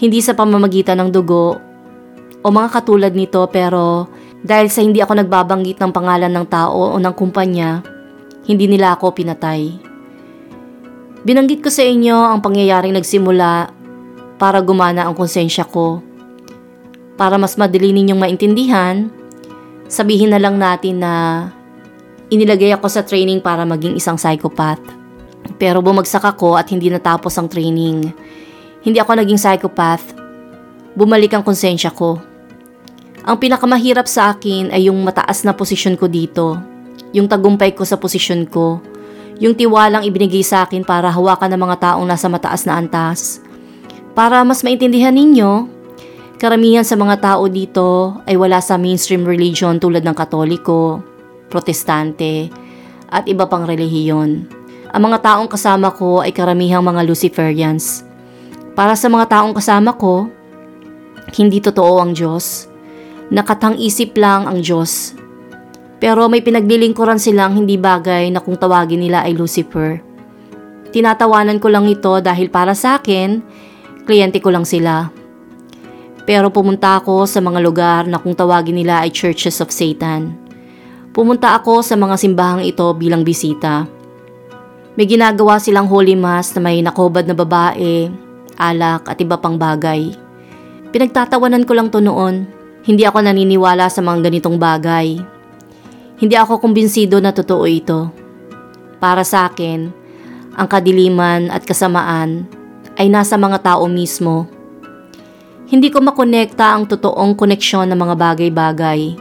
Hindi 0.00 0.24
sa 0.24 0.32
pamamagitan 0.32 0.96
ng 0.96 1.10
dugo 1.12 1.60
o 2.40 2.46
mga 2.48 2.68
katulad 2.72 3.12
nito 3.12 3.44
pero 3.52 4.08
dahil 4.40 4.72
sa 4.72 4.80
hindi 4.80 5.04
ako 5.04 5.20
nagbabanggit 5.20 5.76
ng 5.76 5.92
pangalan 5.92 6.32
ng 6.32 6.46
tao 6.48 6.96
o 6.96 6.96
ng 6.96 7.12
kumpanya, 7.12 7.84
hindi 8.48 8.64
nila 8.64 8.96
ako 8.96 9.12
pinatay. 9.12 9.76
Binanggit 11.20 11.60
ko 11.60 11.68
sa 11.68 11.84
inyo 11.84 12.16
ang 12.16 12.40
pangyayaring 12.40 12.96
nagsimula 12.96 13.68
para 14.40 14.64
gumana 14.64 15.04
ang 15.04 15.12
konsensya 15.12 15.68
ko. 15.68 16.00
Para 17.20 17.36
mas 17.36 17.60
madali 17.60 17.92
ninyong 17.92 18.16
maintindihan, 18.16 19.12
sabihin 19.84 20.32
na 20.32 20.40
lang 20.40 20.56
natin 20.56 21.04
na 21.04 21.12
inilagay 22.32 22.72
ako 22.72 22.88
sa 22.88 23.04
training 23.04 23.44
para 23.44 23.68
maging 23.68 24.00
isang 24.00 24.16
psychopath. 24.16 24.99
Pero 25.60 25.84
bumagsak 25.84 26.24
ako 26.24 26.56
at 26.56 26.68
hindi 26.72 26.88
natapos 26.88 27.36
ang 27.36 27.48
training. 27.48 28.12
Hindi 28.80 28.98
ako 29.00 29.20
naging 29.20 29.40
psychopath. 29.40 30.16
Bumalik 30.96 31.36
ang 31.36 31.44
konsensya 31.44 31.92
ko. 31.92 32.20
Ang 33.20 33.36
pinakamahirap 33.36 34.08
sa 34.08 34.32
akin 34.32 34.72
ay 34.72 34.88
yung 34.88 34.96
mataas 35.04 35.44
na 35.44 35.52
posisyon 35.52 36.00
ko 36.00 36.08
dito. 36.08 36.56
Yung 37.12 37.28
tagumpay 37.28 37.76
ko 37.76 37.84
sa 37.84 38.00
posisyon 38.00 38.48
ko. 38.48 38.80
Yung 39.40 39.52
tiwalang 39.56 40.04
ibinigay 40.04 40.40
sa 40.40 40.64
akin 40.64 40.84
para 40.84 41.12
hawakan 41.12 41.52
ng 41.52 41.60
mga 41.60 41.76
taong 41.80 42.06
nasa 42.08 42.28
mataas 42.32 42.64
na 42.64 42.80
antas. 42.80 43.40
Para 44.16 44.40
mas 44.44 44.64
maintindihan 44.64 45.12
ninyo, 45.12 45.68
karamihan 46.40 46.84
sa 46.84 46.96
mga 46.96 47.20
tao 47.20 47.44
dito 47.48 48.20
ay 48.24 48.36
wala 48.40 48.60
sa 48.64 48.80
mainstream 48.80 49.24
religion 49.28 49.76
tulad 49.76 50.04
ng 50.04 50.16
katoliko, 50.16 51.04
protestante, 51.52 52.48
at 53.12 53.28
iba 53.28 53.44
pang 53.48 53.68
relihiyon. 53.68 54.59
Ang 54.90 55.06
mga 55.06 55.22
taong 55.22 55.46
kasama 55.46 55.94
ko 55.94 56.18
ay 56.18 56.34
karamihang 56.34 56.82
mga 56.82 57.06
Luciferians. 57.06 58.02
Para 58.74 58.98
sa 58.98 59.06
mga 59.06 59.30
taong 59.30 59.54
kasama 59.54 59.94
ko, 59.94 60.26
hindi 61.38 61.62
totoo 61.62 62.02
ang 62.02 62.10
Diyos. 62.10 62.66
Nakatang-isip 63.30 64.18
lang 64.18 64.50
ang 64.50 64.58
Diyos. 64.58 65.14
Pero 66.02 66.26
may 66.26 66.42
pinaglilingkuran 66.42 67.22
silang 67.22 67.54
hindi 67.54 67.78
bagay 67.78 68.34
na 68.34 68.42
kung 68.42 68.58
tawagin 68.58 68.98
nila 68.98 69.22
ay 69.22 69.38
Lucifer. 69.38 70.02
Tinatawanan 70.90 71.62
ko 71.62 71.70
lang 71.70 71.86
ito 71.86 72.18
dahil 72.18 72.50
para 72.50 72.74
sa 72.74 72.98
akin, 72.98 73.38
kliyente 74.10 74.42
ko 74.42 74.50
lang 74.50 74.66
sila. 74.66 75.14
Pero 76.26 76.50
pumunta 76.50 76.98
ako 76.98 77.30
sa 77.30 77.38
mga 77.38 77.62
lugar 77.62 78.02
na 78.10 78.18
kung 78.18 78.34
tawagin 78.34 78.74
nila 78.74 79.06
ay 79.06 79.14
Churches 79.14 79.62
of 79.62 79.70
Satan. 79.70 80.34
Pumunta 81.14 81.54
ako 81.54 81.86
sa 81.86 81.94
mga 81.94 82.18
simbahang 82.18 82.66
ito 82.66 82.90
bilang 82.98 83.22
bisita. 83.22 83.99
May 85.00 85.08
ginagawa 85.08 85.56
silang 85.56 85.88
holy 85.88 86.12
mass 86.12 86.52
na 86.52 86.60
may 86.60 86.84
nakobad 86.84 87.24
na 87.24 87.32
babae, 87.32 88.12
alak 88.60 89.08
at 89.08 89.16
iba 89.16 89.40
pang 89.40 89.56
bagay. 89.56 90.12
Pinagtatawanan 90.92 91.64
ko 91.64 91.72
lang 91.72 91.88
to 91.88 92.04
noon. 92.04 92.44
Hindi 92.84 93.08
ako 93.08 93.24
naniniwala 93.24 93.88
sa 93.88 94.04
mga 94.04 94.28
ganitong 94.28 94.60
bagay. 94.60 95.16
Hindi 96.20 96.36
ako 96.36 96.60
kumbinsido 96.60 97.16
na 97.16 97.32
totoo 97.32 97.64
ito. 97.64 98.12
Para 99.00 99.24
sa 99.24 99.48
akin, 99.48 99.88
ang 100.52 100.68
kadiliman 100.68 101.48
at 101.48 101.64
kasamaan 101.64 102.44
ay 103.00 103.08
nasa 103.08 103.40
mga 103.40 103.72
tao 103.72 103.88
mismo. 103.88 104.52
Hindi 105.64 105.88
ko 105.88 106.04
makonekta 106.04 106.76
ang 106.76 106.84
totoong 106.84 107.40
koneksyon 107.40 107.88
ng 107.88 107.96
mga 107.96 108.14
bagay-bagay. 108.20 109.16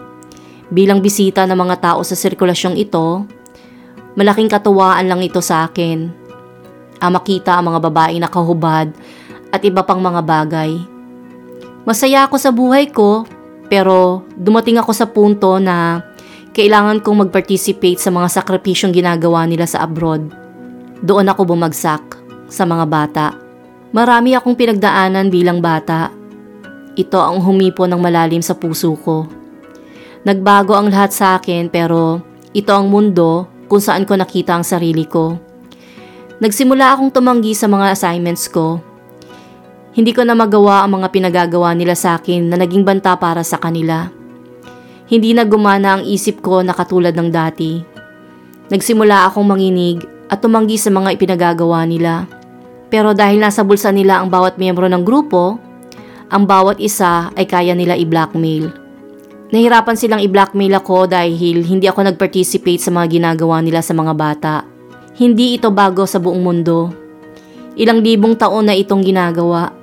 Bilang 0.75 0.99
bisita 0.99 1.47
ng 1.47 1.55
mga 1.55 1.79
tao 1.79 2.03
sa 2.03 2.19
sirkulasyong 2.19 2.75
ito, 2.75 3.23
Malaking 4.17 4.49
katuwaan 4.49 5.05
lang 5.05 5.21
ito 5.21 5.41
sa 5.41 5.69
akin. 5.69 6.09
Ang 6.99 7.11
makita 7.13 7.57
ang 7.57 7.69
mga 7.69 7.79
babaeng 7.85 8.21
nakahubad 8.23 8.91
at 9.49 9.61
iba 9.65 9.81
pang 9.85 10.01
mga 10.01 10.21
bagay. 10.25 10.77
Masaya 11.85 12.25
ako 12.25 12.35
sa 12.37 12.53
buhay 12.53 12.89
ko 12.89 13.25
pero 13.69 14.25
dumating 14.33 14.81
ako 14.81 14.91
sa 14.91 15.05
punto 15.05 15.61
na 15.61 16.01
kailangan 16.51 16.99
kong 16.99 17.29
mag-participate 17.29 18.01
sa 18.01 18.09
mga 18.09 18.27
sakripisyong 18.27 18.91
ginagawa 18.91 19.45
nila 19.45 19.69
sa 19.69 19.85
abroad. 19.85 20.27
Doon 20.99 21.29
ako 21.31 21.55
bumagsak 21.55 22.19
sa 22.49 22.65
mga 22.65 22.85
bata. 22.89 23.27
Marami 23.95 24.35
akong 24.35 24.57
pinagdaanan 24.57 25.31
bilang 25.31 25.63
bata. 25.63 26.11
Ito 26.99 27.21
ang 27.21 27.39
humipo 27.39 27.87
ng 27.87 28.01
malalim 28.01 28.43
sa 28.43 28.57
puso 28.57 28.91
ko. 28.99 29.29
Nagbago 30.27 30.75
ang 30.75 30.91
lahat 30.91 31.15
sa 31.15 31.39
akin 31.39 31.71
pero 31.71 32.19
ito 32.51 32.75
ang 32.75 32.91
mundo 32.91 33.47
kung 33.69 33.77
saan 33.79 34.03
ko 34.09 34.17
nakita 34.17 34.57
ang 34.57 34.65
sarili 34.65 35.05
ko. 35.05 35.37
Nagsimula 36.41 36.97
akong 36.97 37.13
tumanggi 37.13 37.53
sa 37.53 37.69
mga 37.69 37.93
assignments 37.93 38.49
ko. 38.49 38.81
Hindi 39.93 40.09
ko 40.09 40.25
na 40.25 40.33
magawa 40.33 40.81
ang 40.83 40.97
mga 40.97 41.07
pinagagawa 41.13 41.77
nila 41.77 41.93
sa 41.93 42.17
akin 42.17 42.49
na 42.49 42.57
naging 42.57 42.81
banta 42.81 43.13
para 43.21 43.45
sa 43.45 43.61
kanila. 43.61 44.09
Hindi 45.05 45.37
na 45.37 45.45
gumana 45.45 45.99
ang 45.99 46.03
isip 46.05 46.41
ko 46.41 46.65
na 46.65 46.73
katulad 46.73 47.13
ng 47.13 47.29
dati. 47.29 47.81
Nagsimula 48.69 49.29
akong 49.29 49.45
manginig 49.45 50.01
at 50.29 50.41
tumanggi 50.41 50.77
sa 50.77 50.93
mga 50.93 51.17
ipinagagawa 51.17 51.85
nila. 51.85 52.29
Pero 52.89 53.13
dahil 53.13 53.41
nasa 53.41 53.61
bulsa 53.61 53.93
nila 53.93 54.21
ang 54.21 54.29
bawat 54.29 54.57
miyembro 54.57 54.85
ng 54.89 55.01
grupo, 55.01 55.57
ang 56.29 56.45
bawat 56.45 56.77
isa 56.77 57.33
ay 57.33 57.49
kaya 57.49 57.73
nila 57.73 57.97
i-blackmail. 57.97 58.88
Nahirapan 59.49 59.97
silang 59.97 60.21
i-blackmail 60.21 60.77
ako 60.77 61.09
dahil 61.09 61.65
hindi 61.65 61.89
ako 61.89 62.05
nag-participate 62.05 62.77
sa 62.77 62.93
mga 62.93 63.17
ginagawa 63.17 63.65
nila 63.65 63.81
sa 63.81 63.97
mga 63.97 64.13
bata. 64.13 64.61
Hindi 65.17 65.57
ito 65.57 65.73
bago 65.73 66.05
sa 66.05 66.21
buong 66.21 66.37
mundo. 66.37 66.93
Ilang 67.73 68.05
libong 68.05 68.37
taon 68.37 68.69
na 68.69 68.77
itong 68.77 69.01
ginagawa. 69.01 69.73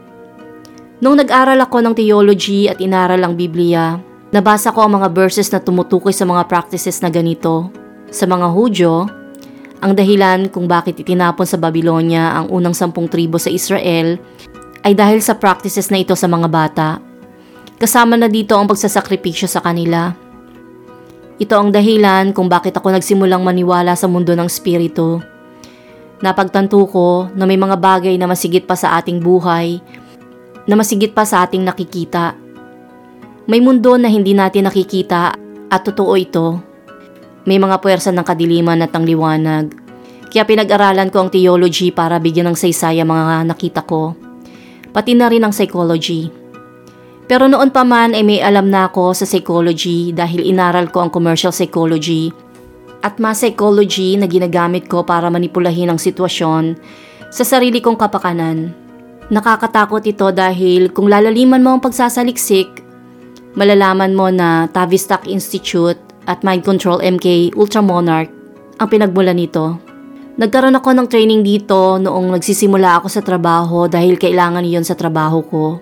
Nung 1.03 1.19
nag-aral 1.19 1.59
ako 1.59 1.83
ng 1.83 1.95
theology 1.99 2.71
at 2.71 2.79
inaral 2.79 3.19
ang 3.27 3.35
Biblia, 3.35 3.99
nabasa 4.31 4.71
ko 4.71 4.87
ang 4.87 5.03
mga 5.03 5.11
verses 5.11 5.51
na 5.51 5.59
tumutukoy 5.59 6.15
sa 6.15 6.23
mga 6.23 6.47
practices 6.47 7.03
na 7.03 7.11
ganito. 7.11 7.69
Sa 8.15 8.23
mga 8.25 8.47
Hudyo, 8.55 9.11
ang 9.83 9.93
dahilan 9.99 10.47
kung 10.49 10.71
bakit 10.71 11.03
itinapon 11.03 11.45
sa 11.45 11.59
Babylonia 11.59 12.39
ang 12.39 12.55
unang 12.55 12.73
sampung 12.73 13.11
tribo 13.11 13.37
sa 13.37 13.51
Israel 13.51 14.17
ay 14.87 14.95
dahil 14.95 15.19
sa 15.19 15.35
practices 15.35 15.91
na 15.91 15.99
ito 15.99 16.15
sa 16.15 16.31
mga 16.31 16.47
bata. 16.47 17.03
Kasama 17.77 18.17
na 18.17 18.33
dito 18.33 18.57
ang 18.57 18.65
pagsasakripisyo 18.65 19.45
sa 19.45 19.61
kanila. 19.61 20.17
Ito 21.37 21.61
ang 21.61 21.69
dahilan 21.69 22.33
kung 22.33 22.49
bakit 22.49 22.73
ako 22.73 22.89
nagsimulang 22.89 23.45
maniwala 23.45 23.93
sa 23.93 24.09
mundo 24.09 24.33
ng 24.33 24.49
spirito. 24.49 25.21
Napagtanto 26.25 26.81
ko 26.89 27.29
na 27.37 27.45
may 27.45 27.61
mga 27.61 27.77
bagay 27.77 28.17
na 28.17 28.25
masigit 28.25 28.65
pa 28.65 28.73
sa 28.73 28.97
ating 28.97 29.21
buhay 29.21 29.77
na 30.65 30.75
masigit 30.75 31.13
pa 31.13 31.29
sa 31.29 31.45
ating 31.45 31.61
nakikita. 31.61 32.33
May 33.45 33.61
mundo 33.61 34.01
na 34.01 34.09
hindi 34.09 34.33
natin 34.33 34.67
nakikita 34.67 35.37
at 35.69 35.81
totoo 35.85 36.17
ito. 36.17 36.57
May 37.45 37.61
mga 37.61 37.79
puwersa 37.85 38.09
ng 38.11 38.25
kadiliman 38.25 38.81
at 38.81 38.97
ng 38.97 39.05
liwanag. 39.05 39.71
Kaya 40.33 40.49
pinag-aralan 40.49 41.13
ko 41.13 41.23
ang 41.23 41.31
theology 41.31 41.93
para 41.93 42.17
bigyan 42.17 42.51
ng 42.51 42.57
saysay 42.57 43.05
ang 43.05 43.13
mga 43.13 43.53
nakita 43.53 43.85
ko. 43.85 44.17
Pati 44.97 45.13
na 45.13 45.29
rin 45.29 45.45
ang 45.45 45.53
psychology. 45.53 46.46
Pero 47.27 47.51
noon 47.51 47.75
pa 47.75 47.83
man 47.83 48.15
ay 48.15 48.23
may 48.23 48.39
alam 48.39 48.71
na 48.71 48.87
ako 48.87 49.11
sa 49.11 49.27
psychology 49.27 50.15
dahil 50.15 50.47
inaral 50.47 50.95
ko 50.95 51.03
ang 51.03 51.11
commercial 51.11 51.51
psychology 51.51 52.31
at 53.03 53.19
mass 53.19 53.43
psychology 53.43 54.15
na 54.15 54.31
ginagamit 54.31 54.87
ko 54.87 55.03
para 55.03 55.27
manipulahin 55.27 55.91
ang 55.91 55.99
sitwasyon 55.99 56.79
sa 57.31 57.43
sarili 57.43 57.83
kong 57.83 57.99
kapakanan. 57.99 58.71
Nakakatakot 59.27 60.07
ito 60.07 60.31
dahil 60.31 60.95
kung 60.95 61.11
lalaliman 61.11 61.59
mo 61.59 61.75
ang 61.75 61.83
pagsasaliksik, 61.83 62.87
malalaman 63.59 64.15
mo 64.15 64.31
na 64.31 64.71
Tavistock 64.71 65.27
Institute 65.27 65.99
at 66.31 66.47
Mind 66.47 66.63
Control 66.63 67.03
MK 67.03 67.59
Ultra 67.59 67.83
Monarch 67.83 68.31
ang 68.79 68.87
pinagmula 68.87 69.35
nito. 69.35 69.83
Nagkaroon 70.37 70.79
ako 70.79 70.91
ng 70.95 71.09
training 71.09 71.43
dito 71.43 71.97
noong 71.97 72.39
nagsisimula 72.39 73.03
ako 73.03 73.09
sa 73.09 73.25
trabaho 73.25 73.89
dahil 73.91 74.15
kailangan 74.21 74.63
iyon 74.63 74.85
sa 74.85 74.95
trabaho 74.95 75.41
ko. 75.43 75.81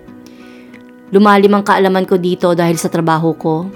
Lumalim 1.13 1.53
ang 1.53 1.65
kaalaman 1.65 2.09
ko 2.09 2.17
dito 2.17 2.53
dahil 2.57 2.79
sa 2.79 2.89
trabaho 2.89 3.35
ko. 3.37 3.69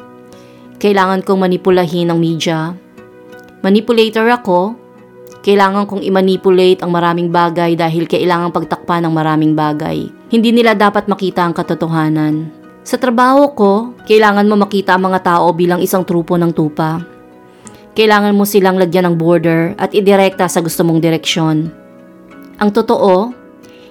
Kailangan 0.80 1.22
kong 1.22 1.40
manipulahin 1.46 2.10
ang 2.10 2.18
media. 2.18 2.74
Manipulator 3.60 4.26
ako 4.32 4.90
kailangan 5.40 5.88
kong 5.88 6.04
i-manipulate 6.04 6.84
ang 6.84 6.92
maraming 6.92 7.32
bagay 7.32 7.72
dahil 7.80 8.12
kailangang 8.12 8.52
pagtakpan 8.52 9.08
ng 9.08 9.14
maraming 9.16 9.56
bagay. 9.56 10.12
Hindi 10.28 10.52
nila 10.52 10.76
dapat 10.76 11.08
makita 11.08 11.48
ang 11.48 11.56
katotohanan. 11.56 12.52
Sa 12.84 13.00
trabaho 13.00 13.56
ko, 13.56 13.96
kailangan 14.04 14.44
mo 14.52 14.60
makita 14.60 15.00
ang 15.00 15.08
mga 15.08 15.24
tao 15.24 15.48
bilang 15.56 15.80
isang 15.80 16.04
trupo 16.04 16.36
ng 16.36 16.52
tupa. 16.52 17.00
Kailangan 17.96 18.36
mo 18.36 18.44
silang 18.44 18.76
lagyan 18.76 19.08
ng 19.12 19.16
border 19.16 19.80
at 19.80 19.96
idirekta 19.96 20.52
sa 20.52 20.60
gusto 20.60 20.84
mong 20.84 21.00
direksyon. 21.00 21.72
Ang 22.60 22.70
totoo, 22.76 23.32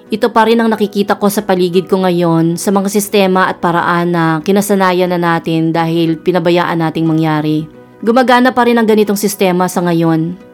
ito 0.09 0.33
pa 0.33 0.49
rin 0.49 0.57
ang 0.61 0.73
nakikita 0.73 1.21
ko 1.21 1.29
sa 1.29 1.45
paligid 1.45 1.85
ko 1.89 2.01
ngayon 2.01 2.57
sa 2.57 2.73
mga 2.73 2.89
sistema 2.89 3.49
at 3.49 3.61
paraan 3.61 4.13
na 4.13 4.25
kinasanayan 4.41 5.13
na 5.13 5.21
natin 5.21 5.73
dahil 5.73 6.17
pinabayaan 6.17 6.81
nating 6.81 7.05
mangyari. 7.05 7.69
Gumagana 8.01 8.53
pa 8.57 8.65
rin 8.65 8.81
ang 8.81 8.89
ganitong 8.89 9.19
sistema 9.19 9.69
sa 9.69 9.85
ngayon 9.85 10.49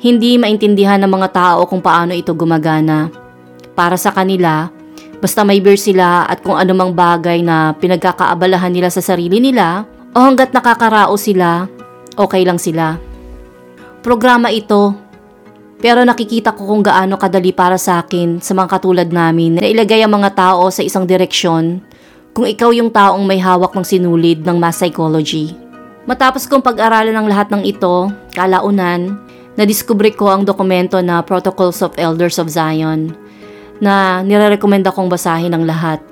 hindi 0.00 0.40
maintindihan 0.40 0.96
ng 1.04 1.12
mga 1.12 1.28
tao 1.30 1.60
kung 1.68 1.84
paano 1.84 2.16
ito 2.16 2.32
gumagana. 2.32 3.12
Para 3.76 4.00
sa 4.00 4.08
kanila, 4.08 4.72
basta 5.20 5.44
may 5.44 5.60
beer 5.60 5.76
sila 5.76 6.24
at 6.24 6.40
kung 6.40 6.56
anumang 6.56 6.96
bagay 6.96 7.44
na 7.44 7.76
pinagkakaabalahan 7.76 8.72
nila 8.72 8.88
sa 8.88 9.04
sarili 9.04 9.38
nila 9.38 9.84
o 10.16 10.18
hanggat 10.24 10.56
nakakarao 10.56 11.14
sila, 11.20 11.68
okay 12.16 12.48
lang 12.48 12.56
sila. 12.56 12.96
Programa 14.00 14.48
ito, 14.48 14.96
pero 15.80 16.04
nakikita 16.04 16.52
ko 16.52 16.68
kung 16.68 16.84
gaano 16.84 17.16
kadali 17.16 17.56
para 17.56 17.80
sa 17.80 18.04
akin 18.04 18.44
sa 18.44 18.52
mga 18.52 18.68
katulad 18.68 19.08
namin 19.08 19.56
na 19.56 19.64
ilagay 19.64 20.04
ang 20.04 20.12
mga 20.12 20.36
tao 20.36 20.68
sa 20.68 20.84
isang 20.84 21.08
direksyon 21.08 21.80
kung 22.36 22.44
ikaw 22.44 22.68
yung 22.70 22.92
taong 22.92 23.24
may 23.24 23.40
hawak 23.40 23.72
ng 23.72 23.82
sinulid 23.82 24.44
ng 24.44 24.60
mass 24.60 24.78
psychology. 24.78 25.56
Matapos 26.04 26.44
kong 26.44 26.60
pag-aralan 26.60 27.16
ng 27.16 27.28
lahat 27.28 27.48
ng 27.48 27.64
ito, 27.64 28.12
kalaunan, 28.36 29.16
nadiskubre 29.56 30.12
ko 30.12 30.28
ang 30.28 30.44
dokumento 30.44 31.00
na 31.00 31.24
Protocols 31.24 31.80
of 31.80 31.96
Elders 31.96 32.36
of 32.36 32.52
Zion 32.52 33.16
na 33.80 34.20
nire-recommenda 34.20 34.92
kong 34.92 35.08
basahin 35.08 35.52
ng 35.56 35.64
lahat. 35.64 36.04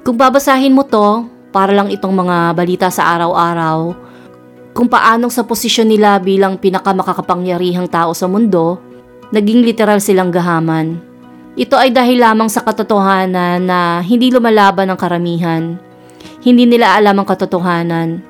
Kung 0.00 0.16
babasahin 0.16 0.72
mo 0.72 0.88
to, 0.88 1.28
para 1.52 1.72
lang 1.72 1.92
itong 1.92 2.12
mga 2.12 2.36
balita 2.56 2.88
sa 2.88 3.12
araw-araw, 3.16 3.92
kung 4.76 4.92
paanong 4.92 5.32
sa 5.32 5.40
posisyon 5.40 5.88
nila 5.88 6.20
bilang 6.20 6.60
pinakamakakapangyarihang 6.60 7.88
tao 7.88 8.12
sa 8.12 8.28
mundo, 8.28 8.76
naging 9.34 9.66
literal 9.66 9.98
silang 9.98 10.30
gahaman. 10.30 11.00
Ito 11.56 11.80
ay 11.80 11.88
dahil 11.90 12.20
lamang 12.20 12.52
sa 12.52 12.60
katotohanan 12.60 13.64
na 13.64 14.04
hindi 14.04 14.28
lumalaban 14.28 14.92
ang 14.92 15.00
karamihan. 15.00 15.80
Hindi 16.44 16.68
nila 16.68 16.94
alam 16.94 17.16
ang 17.16 17.26
katotohanan. 17.26 18.20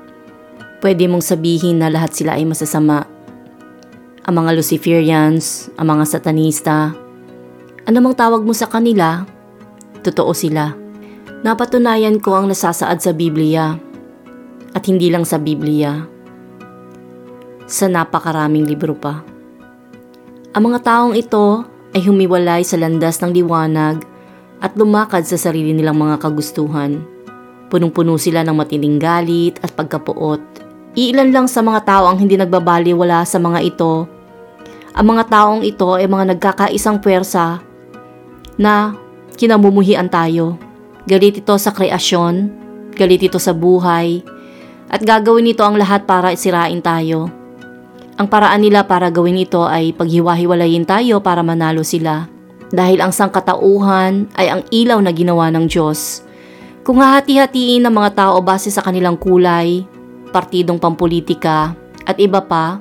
Pwede 0.79 1.11
mong 1.11 1.27
sabihin 1.27 1.83
na 1.83 1.91
lahat 1.91 2.15
sila 2.15 2.39
ay 2.39 2.47
masasama 2.47 3.17
ang 4.27 4.43
mga 4.43 4.59
Luciferians, 4.59 5.71
ang 5.79 5.95
mga 5.95 6.05
satanista. 6.07 6.91
Ano 7.87 7.99
mang 8.03 8.19
tawag 8.19 8.43
mo 8.43 8.51
sa 8.51 8.67
kanila, 8.67 9.23
totoo 10.03 10.35
sila. 10.35 10.75
Napatunayan 11.47 12.19
ko 12.19 12.35
ang 12.35 12.51
nasasaad 12.51 12.99
sa 12.99 13.15
Biblia 13.15 13.79
at 14.75 14.83
hindi 14.91 15.15
lang 15.15 15.23
sa 15.23 15.39
Biblia, 15.39 16.03
sa 17.71 17.87
napakaraming 17.87 18.67
libro 18.67 18.99
pa. 18.99 19.36
Ang 20.57 20.73
mga 20.73 20.79
taong 20.89 21.13
ito 21.13 21.69
ay 21.93 22.09
humiwalay 22.09 22.65
sa 22.65 22.81
landas 22.81 23.21
ng 23.21 23.37
liwanag 23.37 24.01
at 24.65 24.73
lumakad 24.73 25.29
sa 25.29 25.37
sarili 25.37 25.77
nilang 25.77 26.01
mga 26.01 26.17
kagustuhan. 26.17 27.05
Punong-puno 27.69 28.17
sila 28.17 28.41
ng 28.41 28.57
matinding 28.57 28.97
galit 28.97 29.61
at 29.61 29.77
pagkapuot. 29.77 30.41
Iilan 30.97 31.29
lang 31.29 31.45
sa 31.45 31.61
mga 31.61 31.85
tao 31.85 32.09
ang 32.09 32.17
hindi 32.17 32.41
nagbabaliwala 32.41 33.29
sa 33.29 33.37
mga 33.37 33.61
ito 33.69 34.17
ang 34.97 35.13
mga 35.13 35.29
taong 35.29 35.61
ito 35.61 35.93
ay 35.93 36.09
mga 36.09 36.33
nagkakaisang 36.33 37.05
puwersa 37.05 37.61
na 38.57 38.97
kinamumuhian 39.37 40.09
tayo. 40.09 40.57
Galit 41.05 41.45
ito 41.45 41.53
sa 41.61 41.69
kreasyon, 41.69 42.49
galit 42.97 43.21
ito 43.21 43.37
sa 43.37 43.53
buhay, 43.53 44.25
at 44.89 45.05
gagawin 45.05 45.53
nito 45.53 45.61
ang 45.69 45.77
lahat 45.77 46.09
para 46.09 46.33
isirain 46.33 46.81
tayo. 46.81 47.29
Ang 48.17 48.33
paraan 48.33 48.65
nila 48.65 48.89
para 48.89 49.13
gawin 49.13 49.37
ito 49.37 49.69
ay 49.69 49.93
paghiwa-hiwalayin 49.93 50.89
tayo 50.89 51.21
para 51.21 51.45
manalo 51.45 51.85
sila. 51.85 52.33
Dahil 52.73 53.05
ang 53.05 53.13
sangkatauhan 53.13 54.33
ay 54.41 54.47
ang 54.49 54.63
ilaw 54.73 54.97
na 55.05 55.13
ginawa 55.13 55.53
ng 55.53 55.69
Diyos. 55.69 56.25
Kung 56.81 57.05
hahati-hatiin 57.05 57.85
ng 57.85 57.93
mga 57.93 58.17
tao 58.17 58.41
base 58.41 58.73
sa 58.73 58.81
kanilang 58.81 59.21
kulay, 59.21 59.85
partidong 60.33 60.81
pampolitika, 60.81 61.77
at 62.09 62.17
iba 62.17 62.41
pa, 62.41 62.81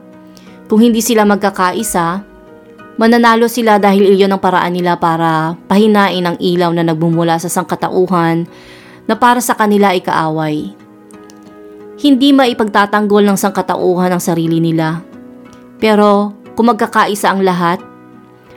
kung 0.71 0.79
hindi 0.79 1.03
sila 1.03 1.27
magkakaisa, 1.27 2.23
mananalo 2.95 3.51
sila 3.51 3.75
dahil 3.75 4.15
iyon 4.15 4.31
ang 4.31 4.39
paraan 4.39 4.71
nila 4.71 4.95
para 4.95 5.59
pahinain 5.67 6.23
ang 6.23 6.39
ilaw 6.39 6.71
na 6.71 6.87
nagbumula 6.87 7.35
sa 7.43 7.51
sangkatauhan 7.51 8.47
na 9.03 9.13
para 9.19 9.43
sa 9.43 9.51
kanila 9.51 9.91
ay 9.91 9.99
kaaway. 9.99 10.71
Hindi 11.99 12.31
maipagtatanggol 12.31 13.27
ng 13.27 13.37
sangkatauhan 13.37 14.15
ang 14.15 14.23
sarili 14.23 14.63
nila. 14.63 15.14
Pero 15.85 16.33
kung 16.57 16.73
magkakaisa 16.73 17.29
ang 17.29 17.45
lahat, 17.45 17.77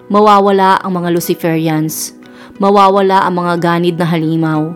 mawawala 0.08 0.80
ang 0.80 0.96
mga 0.96 1.12
Luciferians, 1.12 2.16
mawawala 2.56 3.20
ang 3.28 3.44
mga 3.44 3.54
ganid 3.60 4.00
na 4.00 4.08
halimaw. 4.08 4.72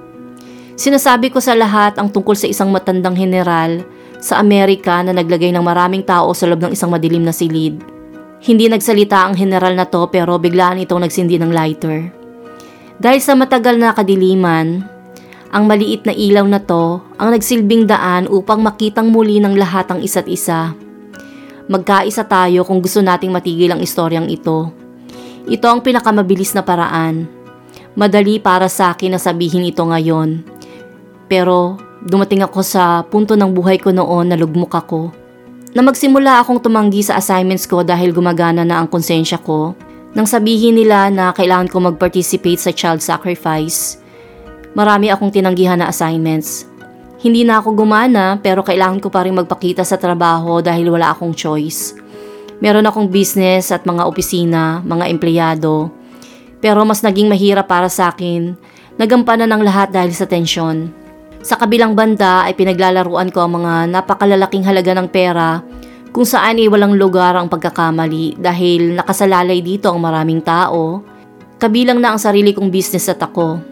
Sinasabi 0.77 1.33
ko 1.33 1.41
sa 1.41 1.57
lahat 1.57 1.97
ang 1.97 2.13
tungkol 2.13 2.37
sa 2.37 2.45
isang 2.45 2.69
matandang 2.69 3.17
general 3.17 3.81
sa 4.21 4.37
Amerika 4.37 5.01
na 5.01 5.17
naglagay 5.17 5.49
ng 5.49 5.65
maraming 5.65 6.05
tao 6.05 6.29
sa 6.37 6.45
loob 6.45 6.61
ng 6.61 6.77
isang 6.77 6.93
madilim 6.93 7.25
na 7.25 7.33
silid. 7.33 7.81
Hindi 8.45 8.69
nagsalita 8.69 9.25
ang 9.25 9.33
general 9.33 9.73
na 9.73 9.89
to 9.89 10.13
pero 10.13 10.37
biglaan 10.37 10.77
itong 10.85 11.09
nagsindi 11.09 11.41
ng 11.41 11.57
lighter. 11.57 12.13
Dahil 13.01 13.21
sa 13.25 13.33
matagal 13.33 13.81
na 13.81 13.97
kadiliman, 13.97 14.85
ang 15.49 15.65
maliit 15.65 16.05
na 16.05 16.13
ilaw 16.13 16.45
na 16.45 16.61
to 16.61 17.01
ang 17.17 17.33
nagsilbing 17.33 17.89
daan 17.89 18.29
upang 18.29 18.61
makitang 18.61 19.09
muli 19.09 19.41
ng 19.41 19.57
lahat 19.57 19.89
ang 19.89 20.05
isa't 20.05 20.29
isa. 20.29 20.77
Magkaisa 21.71 22.27
tayo 22.27 22.67
kung 22.67 22.83
gusto 22.83 22.99
nating 22.99 23.31
matigil 23.31 23.71
ang 23.71 23.79
istoryang 23.79 24.27
ito. 24.27 24.75
Ito 25.47 25.67
ang 25.71 25.83
pinakamabilis 25.83 26.55
na 26.59 26.63
paraan. 26.67 27.31
Madali 27.95 28.43
para 28.43 28.67
sa 28.67 28.95
akin 28.95 29.15
na 29.15 29.21
sabihin 29.21 29.69
ito 29.69 29.83
ngayon. 29.87 30.43
Pero 31.31 31.79
dumating 32.03 32.43
ako 32.43 32.61
sa 32.67 33.07
punto 33.07 33.39
ng 33.39 33.51
buhay 33.55 33.79
ko 33.79 33.95
noon 33.95 34.35
na 34.35 34.37
lugmok 34.39 34.75
ako. 34.75 35.15
Na 35.73 35.81
magsimula 35.87 36.43
akong 36.43 36.61
tumanggi 36.61 37.01
sa 37.07 37.17
assignments 37.17 37.65
ko 37.65 37.87
dahil 37.87 38.11
gumagana 38.11 38.67
na 38.67 38.83
ang 38.83 38.91
konsensya 38.91 39.39
ko. 39.41 39.73
Nang 40.13 40.29
sabihin 40.29 40.77
nila 40.77 41.09
na 41.09 41.33
kailangan 41.33 41.73
ko 41.73 41.81
mag-participate 41.81 42.61
sa 42.61 42.75
child 42.75 43.01
sacrifice, 43.01 43.97
marami 44.77 45.09
akong 45.09 45.33
tinanggihan 45.33 45.81
na 45.81 45.89
assignments. 45.89 46.69
Hindi 47.23 47.47
na 47.47 47.63
ako 47.63 47.87
gumana 47.87 48.35
pero 48.43 48.67
kailangan 48.67 48.99
ko 48.99 49.07
pa 49.07 49.23
rin 49.23 49.39
magpakita 49.39 49.87
sa 49.87 49.95
trabaho 49.95 50.59
dahil 50.59 50.91
wala 50.91 51.15
akong 51.15 51.31
choice. 51.31 51.95
Meron 52.59 52.83
akong 52.83 53.15
business 53.15 53.71
at 53.71 53.87
mga 53.87 54.11
opisina, 54.11 54.83
mga 54.83 55.07
empleyado. 55.07 55.95
Pero 56.59 56.83
mas 56.83 56.99
naging 57.07 57.31
mahirap 57.31 57.71
para 57.71 57.87
sa 57.87 58.11
akin. 58.11 58.59
Nagampanan 58.99 59.55
ng 59.55 59.63
lahat 59.63 59.95
dahil 59.95 60.11
sa 60.11 60.27
tensyon. 60.27 60.91
Sa 61.47 61.55
kabilang 61.55 61.95
banda 61.95 62.43
ay 62.43 62.59
pinaglalaruan 62.59 63.31
ko 63.31 63.47
ang 63.47 63.63
mga 63.63 63.95
napakalalaking 63.95 64.67
halaga 64.67 64.91
ng 64.95 65.07
pera 65.07 65.63
kung 66.11 66.27
saan 66.27 66.59
ay 66.59 66.67
walang 66.67 66.99
lugar 66.99 67.39
ang 67.39 67.47
pagkakamali 67.47 68.35
dahil 68.39 68.99
nakasalalay 68.99 69.63
dito 69.63 69.91
ang 69.91 70.03
maraming 70.03 70.43
tao. 70.43 71.07
Kabilang 71.63 72.03
na 72.03 72.15
ang 72.15 72.21
sarili 72.23 72.51
kong 72.51 72.71
business 72.71 73.07
at 73.07 73.23
ako. 73.23 73.63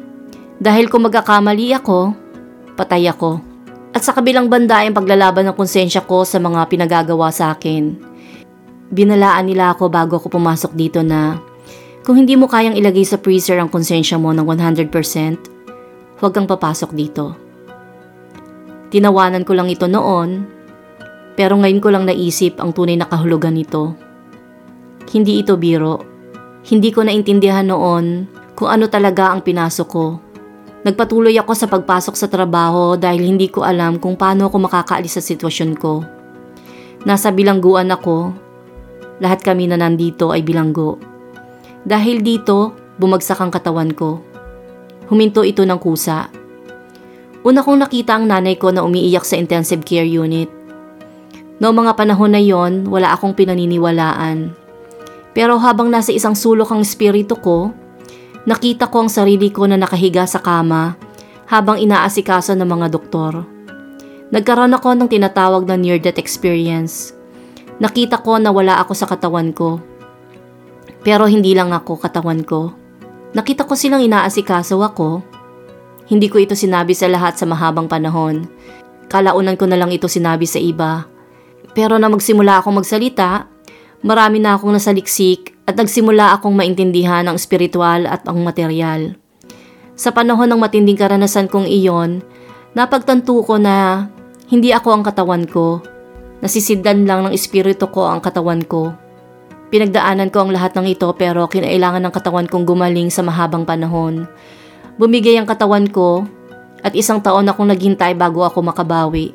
Dahil 0.63 0.87
kung 0.87 1.03
magkakamali 1.03 1.75
ako, 1.75 2.30
patay 2.81 3.05
ako. 3.13 3.45
At 3.93 4.01
sa 4.01 4.17
kabilang 4.17 4.49
banda 4.49 4.81
ay 4.81 4.95
paglalaban 4.97 5.45
ng 5.45 5.57
konsensya 5.59 6.01
ko 6.09 6.25
sa 6.25 6.41
mga 6.41 6.65
pinagagawa 6.73 7.29
sa 7.29 7.53
akin. 7.53 8.01
Binalaan 8.89 9.53
nila 9.53 9.77
ako 9.77 9.93
bago 9.93 10.17
ako 10.17 10.33
pumasok 10.33 10.73
dito 10.73 11.05
na 11.05 11.37
kung 12.01 12.17
hindi 12.17 12.33
mo 12.33 12.49
kayang 12.49 12.81
ilagay 12.81 13.05
sa 13.05 13.21
freezer 13.21 13.61
ang 13.61 13.69
konsensya 13.69 14.17
mo 14.17 14.33
ng 14.33 14.49
100%, 14.49 14.89
huwag 16.17 16.33
kang 16.33 16.49
papasok 16.49 16.91
dito. 16.97 17.37
Tinawanan 18.89 19.45
ko 19.45 19.53
lang 19.53 19.69
ito 19.69 19.85
noon, 19.85 20.49
pero 21.37 21.61
ngayon 21.61 21.83
ko 21.85 21.89
lang 21.93 22.09
naisip 22.09 22.57
ang 22.59 22.73
tunay 22.73 22.97
na 22.97 23.07
kahulugan 23.07 23.55
nito. 23.55 23.95
Hindi 25.13 25.45
ito 25.45 25.61
biro. 25.61 26.03
Hindi 26.65 26.89
ko 26.91 27.05
naintindihan 27.05 27.69
noon 27.69 28.27
kung 28.57 28.71
ano 28.73 28.89
talaga 28.89 29.31
ang 29.31 29.45
pinasok 29.45 29.89
ko 29.89 30.30
Nagpatuloy 30.81 31.37
ako 31.37 31.53
sa 31.53 31.69
pagpasok 31.69 32.15
sa 32.17 32.25
trabaho 32.33 32.97
dahil 32.97 33.29
hindi 33.29 33.53
ko 33.53 33.61
alam 33.61 34.01
kung 34.01 34.17
paano 34.17 34.49
ako 34.49 34.65
makakaalis 34.65 35.21
sa 35.21 35.23
sitwasyon 35.23 35.73
ko. 35.77 36.01
Nasa 37.05 37.29
bilangguan 37.29 37.93
ako. 37.93 38.33
Lahat 39.21 39.45
kami 39.45 39.69
na 39.69 39.77
nandito 39.77 40.33
ay 40.33 40.41
bilanggo. 40.41 40.97
Dahil 41.85 42.25
dito, 42.25 42.73
bumagsak 42.97 43.41
ang 43.45 43.53
katawan 43.53 43.93
ko. 43.93 44.25
Huminto 45.13 45.45
ito 45.45 45.69
ng 45.69 45.77
kusa. 45.77 46.33
Una 47.45 47.61
kong 47.61 47.85
nakita 47.85 48.17
ang 48.17 48.29
nanay 48.29 48.57
ko 48.57 48.73
na 48.73 48.81
umiiyak 48.81 49.25
sa 49.25 49.37
intensive 49.37 49.85
care 49.85 50.09
unit. 50.09 50.49
Noong 51.61 51.77
mga 51.77 51.93
panahon 51.93 52.33
na 52.33 52.41
yon, 52.41 52.89
wala 52.89 53.13
akong 53.13 53.37
pinaniniwalaan. 53.37 54.57
Pero 55.37 55.61
habang 55.61 55.93
nasa 55.93 56.09
isang 56.09 56.33
sulok 56.33 56.73
ang 56.73 56.81
espiritu 56.81 57.37
ko, 57.37 57.73
Nakita 58.49 58.89
ko 58.89 59.05
ang 59.05 59.11
sarili 59.13 59.53
ko 59.53 59.69
na 59.69 59.77
nakahiga 59.77 60.25
sa 60.25 60.41
kama 60.41 60.97
habang 61.45 61.77
inaasikaso 61.77 62.57
ng 62.57 62.65
mga 62.65 62.87
doktor. 62.89 63.45
Nagkaroon 64.33 64.73
ako 64.73 64.97
ng 64.97 65.09
tinatawag 65.13 65.69
na 65.69 65.77
near-death 65.77 66.17
experience. 66.17 67.13
Nakita 67.83 68.23
ko 68.25 68.41
na 68.41 68.49
wala 68.49 68.81
ako 68.81 68.93
sa 68.97 69.05
katawan 69.05 69.53
ko. 69.53 69.83
Pero 71.05 71.29
hindi 71.29 71.53
lang 71.53 71.75
ako 71.75 72.01
katawan 72.01 72.41
ko. 72.47 72.73
Nakita 73.37 73.69
ko 73.69 73.77
silang 73.77 74.01
inaasikaso 74.01 74.81
ako. 74.81 75.21
Hindi 76.09 76.33
ko 76.33 76.41
ito 76.41 76.57
sinabi 76.57 76.97
sa 76.97 77.13
lahat 77.13 77.37
sa 77.37 77.45
mahabang 77.45 77.93
panahon. 77.93 78.49
Kalaunan 79.13 79.61
ko 79.61 79.69
na 79.69 79.77
lang 79.77 79.93
ito 79.93 80.09
sinabi 80.09 80.49
sa 80.49 80.57
iba. 80.57 81.05
Pero 81.77 82.01
na 82.01 82.09
magsimula 82.09 82.63
akong 82.63 82.81
magsalita, 82.81 83.51
marami 84.01 84.41
na 84.41 84.57
akong 84.57 84.73
nasaliksik 84.73 85.60
at 85.71 85.79
nagsimula 85.79 86.35
akong 86.35 86.59
maintindihan 86.59 87.23
ang 87.31 87.39
spiritual 87.39 88.11
at 88.11 88.27
ang 88.27 88.43
material. 88.43 89.15
Sa 89.95 90.11
panahon 90.11 90.51
ng 90.51 90.59
matinding 90.59 90.99
karanasan 90.99 91.47
kong 91.47 91.71
iyon, 91.71 92.27
napagtanto 92.75 93.39
ko 93.47 93.55
na 93.55 94.11
hindi 94.51 94.75
ako 94.75 94.99
ang 94.99 95.03
katawan 95.07 95.47
ko. 95.47 95.79
Nasisidlan 96.43 97.07
lang 97.07 97.23
ng 97.23 97.31
espiritu 97.31 97.87
ko 97.87 98.11
ang 98.11 98.19
katawan 98.19 98.67
ko. 98.67 98.91
Pinagdaanan 99.71 100.35
ko 100.35 100.43
ang 100.43 100.51
lahat 100.51 100.75
ng 100.75 100.91
ito 100.91 101.07
pero 101.15 101.47
kinailangan 101.47 102.03
ng 102.03 102.15
katawan 102.19 102.51
kong 102.51 102.67
gumaling 102.67 103.07
sa 103.07 103.23
mahabang 103.23 103.63
panahon. 103.63 104.27
Bumigay 104.99 105.39
ang 105.39 105.47
katawan 105.47 105.87
ko 105.87 106.27
at 106.83 106.99
isang 106.99 107.23
taon 107.23 107.47
akong 107.47 107.71
naghintay 107.71 108.19
bago 108.19 108.43
ako 108.43 108.67
makabawi. 108.67 109.31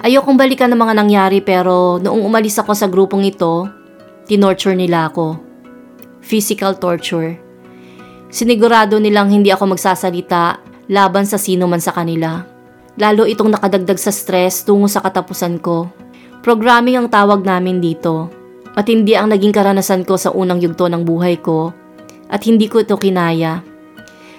Ayokong 0.00 0.40
balikan 0.40 0.72
ng 0.72 0.80
mga 0.80 0.94
nangyari 0.96 1.38
pero 1.44 2.00
noong 2.00 2.24
umalis 2.24 2.56
ako 2.56 2.72
sa 2.72 2.88
grupong 2.88 3.28
ito, 3.28 3.81
tinorture 4.26 4.78
nila 4.78 5.10
ako. 5.10 5.38
Physical 6.22 6.78
torture. 6.78 7.38
Sinigurado 8.32 8.96
nilang 9.02 9.28
hindi 9.28 9.52
ako 9.52 9.76
magsasalita 9.76 10.62
laban 10.88 11.26
sa 11.28 11.36
sino 11.36 11.68
man 11.68 11.82
sa 11.82 11.92
kanila. 11.92 12.46
Lalo 12.96 13.24
itong 13.28 13.52
nakadagdag 13.52 13.98
sa 13.98 14.12
stress 14.12 14.64
tungo 14.64 14.88
sa 14.88 15.04
katapusan 15.04 15.60
ko. 15.60 15.90
Programming 16.40 16.96
ang 16.96 17.08
tawag 17.12 17.44
namin 17.44 17.82
dito. 17.82 18.30
At 18.72 18.88
hindi 18.88 19.12
ang 19.12 19.28
naging 19.28 19.52
karanasan 19.52 20.08
ko 20.08 20.16
sa 20.16 20.32
unang 20.32 20.64
yugto 20.64 20.88
ng 20.88 21.04
buhay 21.04 21.36
ko. 21.44 21.76
At 22.32 22.48
hindi 22.48 22.72
ko 22.72 22.80
ito 22.80 22.96
kinaya. 22.96 23.60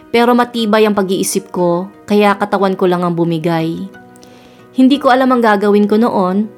Pero 0.09 0.33
matibay 0.33 0.85
ang 0.85 0.97
pag-iisip 0.97 1.53
ko, 1.53 1.89
kaya 2.05 2.33
katawan 2.37 2.73
ko 2.73 2.89
lang 2.89 3.05
ang 3.05 3.13
bumigay. 3.13 3.77
Hindi 4.73 4.97
ko 4.97 5.13
alam 5.13 5.29
ang 5.29 5.41
gagawin 5.41 5.85
ko 5.85 6.01
noon. 6.01 6.49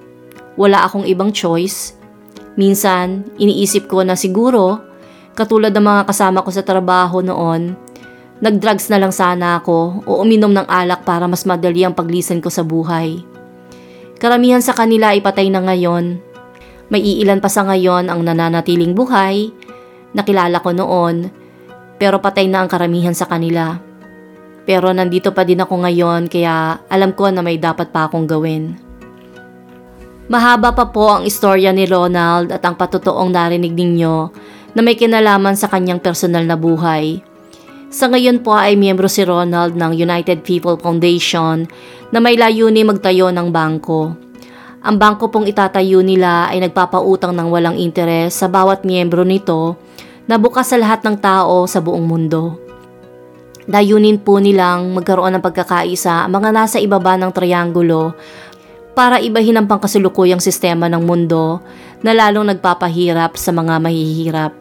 Wala 0.55 0.87
akong 0.87 1.03
ibang 1.03 1.35
choice 1.35 1.95
Minsan, 2.55 3.27
iniisip 3.35 3.91
ko 3.91 4.03
na 4.07 4.15
siguro, 4.15 4.79
katulad 5.35 5.75
ng 5.75 5.83
mga 5.83 6.01
kasama 6.07 6.39
ko 6.39 6.49
sa 6.51 6.63
trabaho 6.63 7.19
noon, 7.19 7.75
nagdrugs 8.39 8.87
na 8.87 8.99
lang 8.99 9.11
sana 9.11 9.59
ako 9.59 10.03
o 10.07 10.23
uminom 10.23 10.51
ng 10.51 10.67
alak 10.67 11.03
para 11.03 11.27
mas 11.27 11.43
madali 11.43 11.83
ang 11.83 11.91
paglisan 11.91 12.39
ko 12.39 12.47
sa 12.47 12.63
buhay. 12.63 13.19
Karamihan 14.15 14.63
sa 14.63 14.71
kanila 14.71 15.11
ay 15.11 15.19
patay 15.19 15.51
na 15.51 15.59
ngayon. 15.59 16.19
May 16.87 17.03
iilan 17.03 17.43
pa 17.43 17.51
sa 17.51 17.67
ngayon 17.67 18.07
ang 18.07 18.23
nananatiling 18.23 18.95
buhay, 18.95 19.51
nakilala 20.15 20.63
ko 20.63 20.71
noon, 20.71 21.27
pero 21.99 22.23
patay 22.23 22.47
na 22.47 22.63
ang 22.63 22.71
karamihan 22.71 23.11
sa 23.11 23.27
kanila. 23.27 23.83
Pero 24.63 24.95
nandito 24.95 25.35
pa 25.35 25.43
din 25.43 25.59
ako 25.59 25.83
ngayon 25.83 26.31
kaya 26.31 26.79
alam 26.87 27.11
ko 27.11 27.29
na 27.29 27.43
may 27.43 27.59
dapat 27.59 27.91
pa 27.91 28.07
akong 28.07 28.25
gawin. 28.25 28.84
Mahaba 30.25 30.73
pa 30.73 30.89
po 30.89 31.13
ang 31.13 31.21
istorya 31.21 31.69
ni 31.69 31.85
Ronald 31.85 32.49
at 32.49 32.65
ang 32.65 32.73
patotoong 32.73 33.29
narinig 33.29 33.77
ninyo 33.77 34.33
na 34.73 34.81
may 34.81 34.97
kinalaman 34.97 35.53
sa 35.53 35.69
kanyang 35.69 36.01
personal 36.01 36.41
na 36.49 36.57
buhay. 36.57 37.21
Sa 37.93 38.09
ngayon 38.09 38.41
po 38.41 38.57
ay 38.57 38.73
miyembro 38.73 39.05
si 39.05 39.21
Ronald 39.21 39.77
ng 39.77 39.93
United 39.93 40.41
People 40.41 40.81
Foundation 40.81 41.69
na 42.09 42.17
may 42.17 42.41
layunin 42.41 42.89
magtayo 42.89 43.29
ng 43.29 43.53
bangko. 43.53 44.17
Ang 44.81 44.97
bangko 44.97 45.29
pong 45.29 45.45
itatayo 45.45 46.01
nila 46.01 46.49
ay 46.49 46.57
nagpapautang 46.65 47.37
ng 47.37 47.47
walang 47.53 47.77
interes 47.77 48.33
sa 48.33 48.49
bawat 48.49 48.81
miyembro 48.81 49.21
nito 49.21 49.77
na 50.25 50.41
bukas 50.41 50.73
sa 50.73 50.81
lahat 50.81 51.05
ng 51.05 51.21
tao 51.21 51.69
sa 51.69 51.85
buong 51.85 52.05
mundo. 52.05 52.65
Layunin 53.65 54.21
po 54.21 54.37
nilang 54.37 54.93
magkaroon 54.93 55.37
ng 55.37 55.41
pagkakaisa 55.41 56.29
ang 56.29 56.37
mga 56.37 56.53
nasa 56.53 56.77
ibaba 56.77 57.17
ng 57.17 57.33
triangulo 57.33 58.13
para 58.95 59.19
ibahin 59.19 59.59
ang 59.59 59.67
pangkasulukuyang 59.67 60.39
sistema 60.39 60.87
ng 60.87 61.03
mundo 61.03 61.59
na 61.99 62.15
lalong 62.15 62.55
nagpapahirap 62.55 63.35
sa 63.35 63.51
mga 63.51 63.77
mahihirap. 63.83 64.51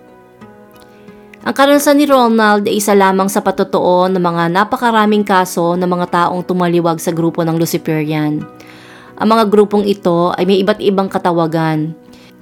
Ang 1.44 1.53
karanasan 1.53 2.01
ni 2.01 2.09
Ronald 2.09 2.64
ay 2.64 2.81
isa 2.81 2.97
lamang 2.97 3.29
sa 3.29 3.44
patotoo 3.44 4.09
ng 4.09 4.18
mga 4.18 4.51
napakaraming 4.51 5.23
kaso 5.23 5.77
ng 5.77 5.87
mga 5.87 6.07
taong 6.11 6.42
tumaliwag 6.42 6.99
sa 6.99 7.12
grupo 7.12 7.44
ng 7.44 7.55
Luciferian. 7.61 8.40
Ang 9.20 9.29
mga 9.29 9.53
grupong 9.53 9.85
ito 9.87 10.33
ay 10.35 10.49
may 10.49 10.64
iba't 10.64 10.81
ibang 10.81 11.07
katawagan. 11.07 11.92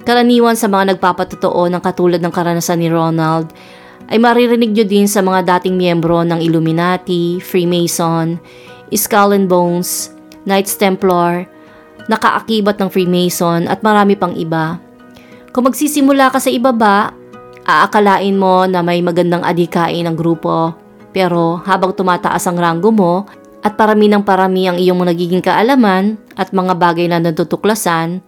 Karaniwan 0.07 0.55
sa 0.55 0.71
mga 0.71 0.95
nagpapatotoo 0.95 1.67
ng 1.67 1.81
katulad 1.83 2.23
ng 2.23 2.33
karanasan 2.33 2.79
ni 2.79 2.87
Ronald 2.87 3.51
ay 4.07 4.17
maririnig 4.23 4.71
nyo 4.71 4.85
din 4.87 5.07
sa 5.07 5.19
mga 5.19 5.51
dating 5.51 5.75
miyembro 5.75 6.23
ng 6.23 6.39
Illuminati, 6.39 7.43
Freemason, 7.43 8.39
Skull 8.87 9.35
and 9.35 9.51
Bones, 9.51 10.15
Knights 10.47 10.79
Templar, 10.79 11.43
nakaakibat 12.11 12.79
ng 12.79 12.89
Freemason 12.91 13.67
at 13.67 13.79
marami 13.85 14.19
pang 14.19 14.35
iba. 14.35 14.79
Kung 15.53 15.69
magsisimula 15.69 16.33
ka 16.33 16.41
sa 16.41 16.49
ibaba, 16.49 17.13
aakalain 17.63 18.35
mo 18.35 18.65
na 18.67 18.81
may 18.81 18.99
magandang 18.99 19.45
adikain 19.45 20.03
ng 20.09 20.15
grupo. 20.17 20.75
Pero 21.13 21.61
habang 21.61 21.93
tumataas 21.93 22.49
ang 22.49 22.57
ranggo 22.57 22.89
mo 22.89 23.29
at 23.61 23.77
parami 23.77 24.09
ng 24.09 24.25
parami 24.25 24.65
ang 24.65 24.81
iyong 24.81 25.05
nagiging 25.05 25.45
kaalaman 25.45 26.17
at 26.33 26.49
mga 26.51 26.73
bagay 26.73 27.05
na 27.05 27.21
natutuklasan, 27.21 28.19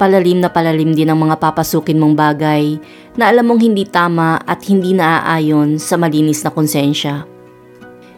palalim 0.00 0.40
na 0.40 0.48
palalim 0.48 0.96
din 0.96 1.12
ang 1.12 1.20
mga 1.20 1.38
papasukin 1.38 2.00
mong 2.00 2.16
bagay 2.16 2.80
na 3.14 3.28
alam 3.30 3.46
mong 3.46 3.60
hindi 3.62 3.84
tama 3.86 4.40
at 4.42 4.64
hindi 4.66 4.96
naaayon 4.96 5.76
sa 5.76 6.00
malinis 6.00 6.42
na 6.42 6.50
konsensya. 6.50 7.31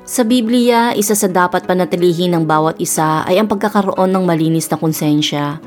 Sa 0.05 0.21
Biblia, 0.21 0.93
isa 0.93 1.17
sa 1.17 1.27
dapat 1.27 1.65
panatilihin 1.65 2.37
ng 2.37 2.45
bawat 2.45 2.77
isa 2.77 3.25
ay 3.25 3.41
ang 3.41 3.49
pagkakaroon 3.49 4.13
ng 4.13 4.25
malinis 4.29 4.69
na 4.69 4.77
konsensya. 4.77 5.59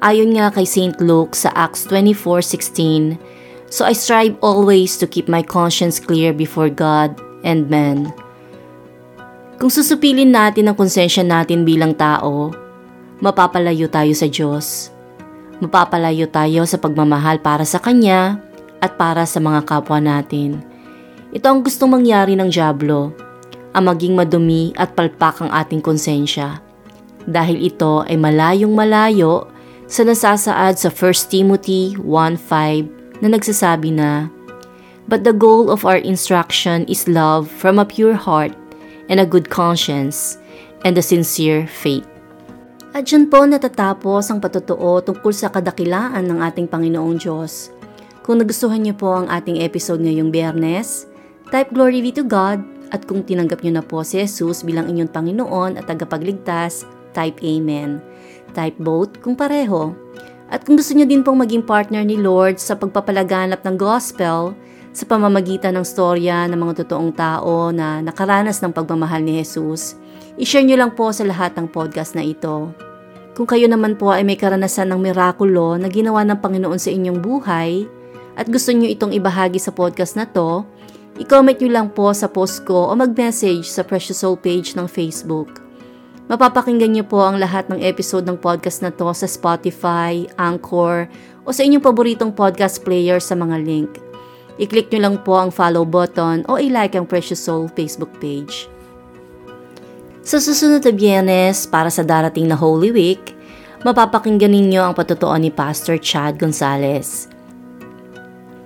Ayon 0.00 0.32
nga 0.32 0.48
kay 0.48 0.64
St. 0.64 0.96
Luke 1.04 1.36
sa 1.36 1.52
Acts 1.52 1.84
24.16, 1.92 3.20
So 3.68 3.84
I 3.84 3.92
strive 3.92 4.34
always 4.40 4.96
to 4.98 5.06
keep 5.06 5.28
my 5.28 5.44
conscience 5.44 6.00
clear 6.00 6.32
before 6.32 6.72
God 6.72 7.14
and 7.44 7.68
men. 7.68 8.08
Kung 9.60 9.68
susupilin 9.68 10.32
natin 10.32 10.72
ang 10.72 10.76
konsensya 10.80 11.20
natin 11.20 11.68
bilang 11.68 11.92
tao, 11.92 12.50
mapapalayo 13.20 13.86
tayo 13.92 14.16
sa 14.16 14.24
Diyos 14.24 14.88
mapapalayo 15.60 16.26
tayo 16.32 16.64
sa 16.64 16.80
pagmamahal 16.80 17.44
para 17.44 17.68
sa 17.68 17.76
Kanya 17.78 18.40
at 18.80 18.96
para 18.96 19.28
sa 19.28 19.38
mga 19.38 19.68
kapwa 19.68 20.00
natin. 20.00 20.64
Ito 21.30 21.46
ang 21.52 21.60
gustong 21.60 21.92
mangyari 21.92 22.34
ng 22.34 22.48
Diablo, 22.48 23.12
ang 23.74 23.86
maging 23.86 24.18
madumi 24.18 24.74
at 24.74 24.94
palpak 24.98 25.38
ang 25.42 25.50
ating 25.54 25.82
konsensya. 25.82 26.58
Dahil 27.28 27.62
ito 27.62 28.02
ay 28.08 28.16
malayong 28.18 28.72
malayo 28.74 29.46
sa 29.90 30.02
nasasaad 30.06 30.78
sa 30.78 30.88
1 30.90 31.30
Timothy 31.30 31.94
1.5 31.98 33.22
na 33.22 33.28
nagsasabi 33.30 33.90
na, 33.94 34.30
But 35.10 35.26
the 35.26 35.34
goal 35.34 35.74
of 35.74 35.82
our 35.82 35.98
instruction 35.98 36.86
is 36.86 37.10
love 37.10 37.50
from 37.50 37.82
a 37.82 37.86
pure 37.86 38.14
heart 38.14 38.54
and 39.10 39.18
a 39.18 39.26
good 39.26 39.50
conscience 39.50 40.38
and 40.86 40.94
a 40.94 41.02
sincere 41.02 41.66
faith. 41.66 42.06
At 42.90 43.06
dyan 43.06 43.30
po 43.30 43.46
natatapos 43.46 44.30
ang 44.30 44.42
patutuo 44.42 44.98
tungkol 45.02 45.30
sa 45.30 45.50
kadakilaan 45.50 46.26
ng 46.26 46.38
ating 46.42 46.66
Panginoong 46.66 47.18
Diyos. 47.22 47.70
Kung 48.26 48.42
nagustuhan 48.42 48.82
niyo 48.82 48.98
po 48.98 49.14
ang 49.14 49.30
ating 49.30 49.62
episode 49.62 50.02
ngayong 50.02 50.30
biyernes, 50.34 51.06
type 51.50 51.70
Glory 51.70 52.02
be 52.02 52.10
to 52.14 52.26
God 52.26 52.62
at 52.90 53.06
kung 53.06 53.22
tinanggap 53.22 53.62
niyo 53.62 53.78
na 53.78 53.84
po 53.86 54.02
si 54.02 54.18
Jesus 54.18 54.66
bilang 54.66 54.90
inyong 54.90 55.10
Panginoon 55.10 55.78
at 55.78 55.86
tagapagligtas, 55.86 56.86
type 57.14 57.38
Amen. 57.42 58.02
Type 58.54 58.78
both 58.82 59.22
kung 59.22 59.38
pareho. 59.38 59.94
At 60.50 60.66
kung 60.66 60.74
gusto 60.74 60.94
niyo 60.94 61.06
din 61.06 61.22
pong 61.22 61.38
maging 61.38 61.62
partner 61.62 62.02
ni 62.02 62.18
Lord 62.18 62.58
sa 62.58 62.74
pagpapalaganap 62.74 63.62
ng 63.62 63.76
gospel 63.78 64.52
sa 64.90 65.04
pamamagitan 65.06 65.78
ng 65.78 65.86
storya 65.86 66.50
ng 66.50 66.58
mga 66.58 66.82
totoong 66.82 67.14
tao 67.14 67.70
na 67.70 68.02
nakaranas 68.02 68.58
ng 68.58 68.74
pagmamahal 68.74 69.22
ni 69.22 69.38
Jesus, 69.38 69.94
I-share 70.40 70.64
nyo 70.64 70.80
lang 70.80 70.96
po 70.96 71.12
sa 71.12 71.20
lahat 71.28 71.52
ng 71.52 71.68
podcast 71.68 72.16
na 72.16 72.24
ito. 72.24 72.72
Kung 73.36 73.44
kayo 73.44 73.68
naman 73.68 74.00
po 74.00 74.08
ay 74.08 74.24
may 74.24 74.40
karanasan 74.40 74.88
ng 74.88 74.96
mirakulo 74.96 75.76
na 75.76 75.92
ginawa 75.92 76.24
ng 76.24 76.40
Panginoon 76.40 76.80
sa 76.80 76.88
inyong 76.88 77.20
buhay 77.20 77.84
at 78.40 78.48
gusto 78.48 78.72
nyo 78.72 78.88
itong 78.88 79.12
ibahagi 79.12 79.60
sa 79.60 79.68
podcast 79.68 80.16
na 80.16 80.24
to, 80.24 80.64
i-comment 81.20 81.60
nyo 81.60 81.70
lang 81.70 81.88
po 81.92 82.08
sa 82.16 82.32
post 82.32 82.64
ko 82.64 82.88
o 82.88 82.92
mag-message 82.96 83.68
sa 83.68 83.84
Precious 83.84 84.24
Soul 84.24 84.40
page 84.40 84.72
ng 84.72 84.88
Facebook. 84.88 85.60
Mapapakinggan 86.32 86.96
nyo 86.96 87.04
po 87.04 87.20
ang 87.20 87.36
lahat 87.36 87.68
ng 87.68 87.82
episode 87.84 88.24
ng 88.24 88.40
podcast 88.40 88.80
na 88.80 88.88
to 88.88 89.10
sa 89.12 89.28
Spotify, 89.28 90.24
Anchor, 90.40 91.10
o 91.44 91.52
sa 91.52 91.60
inyong 91.66 91.84
paboritong 91.84 92.32
podcast 92.32 92.80
player 92.86 93.20
sa 93.20 93.36
mga 93.36 93.60
link. 93.60 93.90
I-click 94.56 94.88
nyo 94.94 95.00
lang 95.10 95.16
po 95.20 95.36
ang 95.36 95.52
follow 95.52 95.84
button 95.84 96.46
o 96.48 96.56
i-like 96.56 96.96
ang 96.96 97.04
Precious 97.04 97.42
Soul 97.42 97.68
Facebook 97.76 98.14
page. 98.22 98.70
Sa 100.24 100.38
susunod 100.38 100.86
na 100.86 100.92
biyernes 100.94 101.66
para 101.66 101.90
sa 101.90 102.06
darating 102.06 102.46
na 102.46 102.54
Holy 102.54 102.94
Week, 102.94 103.34
mapapakinggan 103.82 104.52
ninyo 104.54 104.80
ang 104.86 104.94
patutuo 104.94 105.34
ni 105.36 105.50
Pastor 105.50 105.98
Chad 105.98 106.38
Gonzalez. 106.38 107.26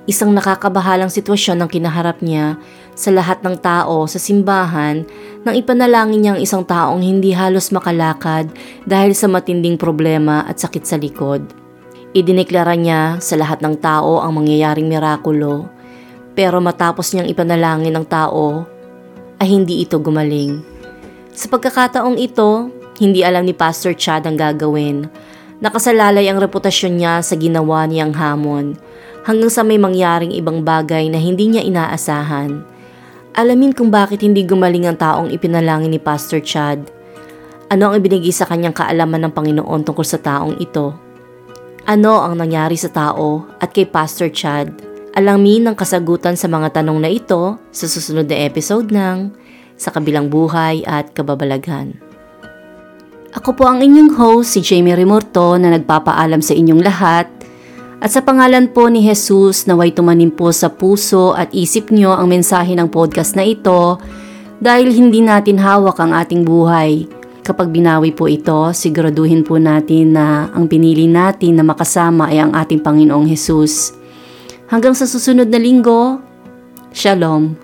Isang 0.04 0.36
nakakabahalang 0.36 1.08
sitwasyon 1.08 1.64
ang 1.64 1.70
kinaharap 1.72 2.20
niya 2.20 2.60
sa 2.92 3.08
lahat 3.08 3.40
ng 3.40 3.56
tao 3.56 4.04
sa 4.04 4.20
simbahan 4.20 5.08
nang 5.48 5.56
ipanalangin 5.56 6.20
niyang 6.20 6.40
isang 6.44 6.60
taong 6.60 7.00
hindi 7.00 7.32
halos 7.32 7.72
makalakad 7.72 8.52
dahil 8.84 9.16
sa 9.16 9.32
matinding 9.32 9.80
problema 9.80 10.44
at 10.44 10.60
sakit 10.60 10.84
sa 10.84 11.00
likod. 11.00 11.40
Idineklara 12.12 12.76
niya 12.76 13.16
sa 13.24 13.40
lahat 13.40 13.64
ng 13.64 13.80
tao 13.80 14.20
ang 14.20 14.36
mangyayaring 14.36 14.86
mirakulo, 14.86 15.72
pero 16.36 16.60
matapos 16.60 17.16
niyang 17.16 17.32
ipanalangin 17.32 17.96
ng 17.96 18.04
tao, 18.04 18.68
ay 19.40 19.48
hindi 19.48 19.82
ito 19.82 19.96
gumaling. 19.96 20.60
Sa 21.32 21.48
pagkakataong 21.48 22.20
ito, 22.20 22.68
hindi 23.00 23.24
alam 23.24 23.48
ni 23.48 23.56
Pastor 23.56 23.96
Chad 23.96 24.28
ang 24.28 24.38
gagawin. 24.38 25.08
Nakasalalay 25.62 26.26
ang 26.26 26.42
reputasyon 26.42 26.98
niya 26.98 27.22
sa 27.22 27.38
ginawa 27.38 27.86
niyang 27.86 28.10
hamon 28.14 28.74
hanggang 29.22 29.52
sa 29.52 29.62
may 29.62 29.78
mangyaring 29.78 30.34
ibang 30.34 30.66
bagay 30.66 31.06
na 31.06 31.18
hindi 31.22 31.46
niya 31.46 31.62
inaasahan. 31.62 32.62
Alamin 33.34 33.74
kung 33.74 33.90
bakit 33.90 34.22
hindi 34.22 34.46
gumaling 34.46 34.86
ang 34.86 34.98
taong 34.98 35.28
ipinalangin 35.30 35.90
ni 35.90 35.98
Pastor 35.98 36.38
Chad. 36.42 36.86
Ano 37.66 37.90
ang 37.90 37.98
ibinigay 37.98 38.30
sa 38.30 38.46
kanyang 38.46 38.76
kaalaman 38.76 39.26
ng 39.26 39.32
Panginoon 39.34 39.82
tungkol 39.82 40.06
sa 40.06 40.22
taong 40.22 40.62
ito? 40.62 40.94
Ano 41.84 42.22
ang 42.22 42.38
nangyari 42.38 42.78
sa 42.78 42.90
tao 42.94 43.44
at 43.58 43.74
kay 43.74 43.90
Pastor 43.90 44.30
Chad? 44.30 44.70
Alamin 45.14 45.70
ang 45.70 45.76
kasagutan 45.78 46.34
sa 46.34 46.50
mga 46.50 46.82
tanong 46.82 46.98
na 46.98 47.10
ito 47.10 47.58
sa 47.74 47.86
susunod 47.86 48.26
na 48.26 48.38
episode 48.46 48.90
ng 48.90 49.30
sa 49.74 49.90
kabilang 49.90 50.30
buhay 50.30 50.86
at 50.86 51.10
kababalaghan. 51.14 51.98
Ako 53.34 53.58
po 53.58 53.66
ang 53.66 53.82
inyong 53.82 54.14
host, 54.14 54.54
si 54.54 54.62
Jamie 54.62 54.94
Remorto 54.94 55.58
na 55.58 55.74
nagpapaalam 55.74 56.38
sa 56.38 56.54
inyong 56.54 56.78
lahat 56.78 57.26
at 57.98 58.12
sa 58.12 58.22
pangalan 58.22 58.70
po 58.70 58.86
ni 58.86 59.02
Jesus 59.02 59.66
naway 59.66 59.90
tumanim 59.90 60.30
po 60.30 60.54
sa 60.54 60.70
puso 60.70 61.34
at 61.34 61.50
isip 61.50 61.90
nyo 61.90 62.14
ang 62.14 62.30
mensahe 62.30 62.78
ng 62.78 62.86
podcast 62.86 63.34
na 63.34 63.42
ito 63.42 63.98
dahil 64.62 64.94
hindi 64.94 65.18
natin 65.18 65.58
hawak 65.58 65.98
ang 65.98 66.14
ating 66.14 66.46
buhay. 66.46 67.10
Kapag 67.42 67.74
binawi 67.74 68.14
po 68.14 68.30
ito, 68.30 68.70
siguraduhin 68.70 69.42
po 69.42 69.58
natin 69.58 70.14
na 70.14 70.54
ang 70.54 70.70
pinili 70.70 71.10
natin 71.10 71.58
na 71.58 71.66
makasama 71.66 72.30
ay 72.30 72.38
ang 72.38 72.54
ating 72.54 72.86
Panginoong 72.86 73.26
Jesus. 73.26 73.98
Hanggang 74.70 74.94
sa 74.94 75.10
susunod 75.10 75.50
na 75.50 75.58
linggo, 75.58 76.22
Shalom. 76.94 77.63